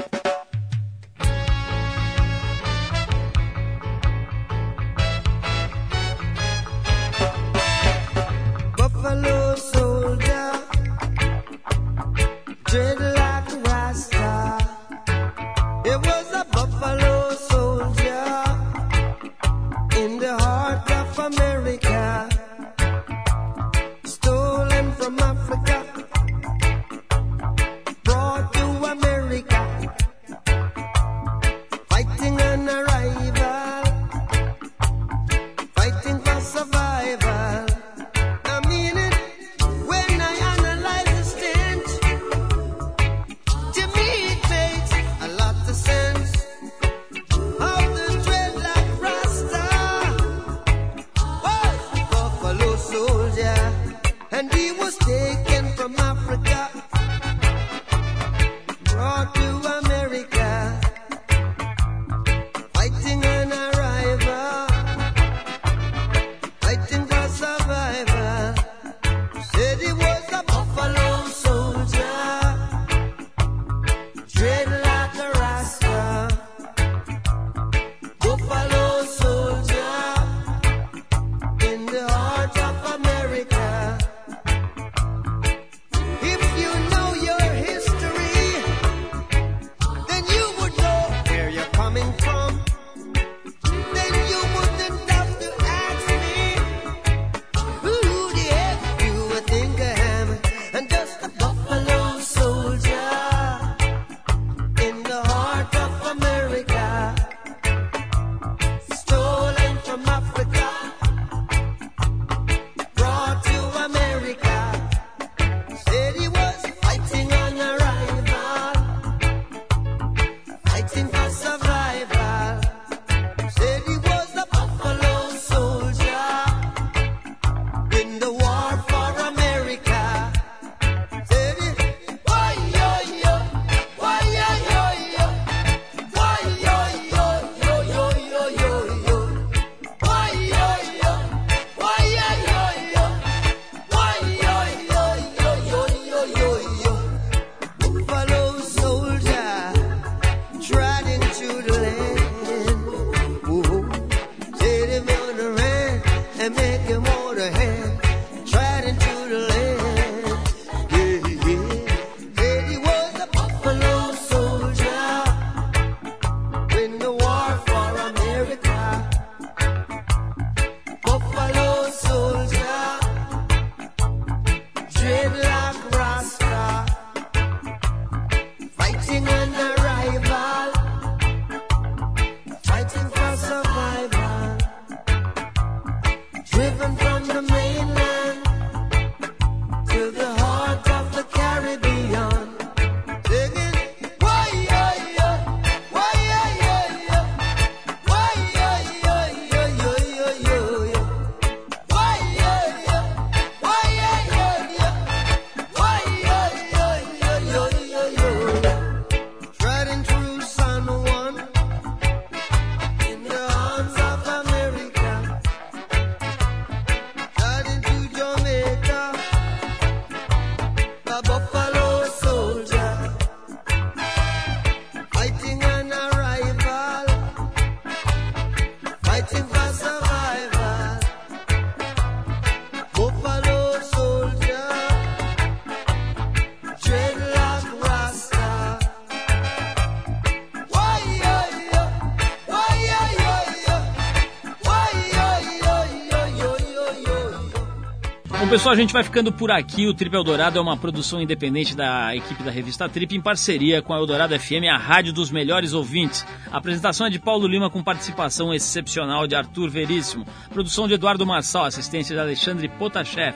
Pessoal, 248.57 248.73
a 248.73 248.77
gente 248.77 248.91
vai 248.91 249.03
ficando 249.03 249.31
por 249.31 249.51
aqui. 249.51 249.85
O 249.85 249.93
Trip 249.93 250.15
Eldorado 250.15 250.57
é 250.57 250.61
uma 250.61 250.75
produção 250.75 251.21
independente 251.21 251.75
da 251.75 252.15
equipe 252.15 252.41
da 252.41 252.49
revista 252.49 252.89
Trip, 252.89 253.15
em 253.15 253.21
parceria 253.21 253.83
com 253.83 253.93
a 253.93 253.97
Eldorado 253.97 254.33
FM, 254.39 254.65
a 254.73 254.77
rádio 254.77 255.13
dos 255.13 255.29
melhores 255.29 255.73
ouvintes. 255.73 256.25
A 256.51 256.57
apresentação 256.57 257.05
é 257.05 257.11
de 257.11 257.19
Paulo 257.19 257.45
Lima, 257.45 257.69
com 257.69 257.83
participação 257.83 258.51
excepcional 258.51 259.27
de 259.27 259.35
Arthur 259.35 259.69
Veríssimo. 259.69 260.25
Produção 260.49 260.87
de 260.87 260.95
Eduardo 260.95 261.23
Marçal, 261.23 261.65
assistência 261.65 262.15
de 262.15 262.19
Alexandre 262.19 262.67
Potashev. 262.67 263.35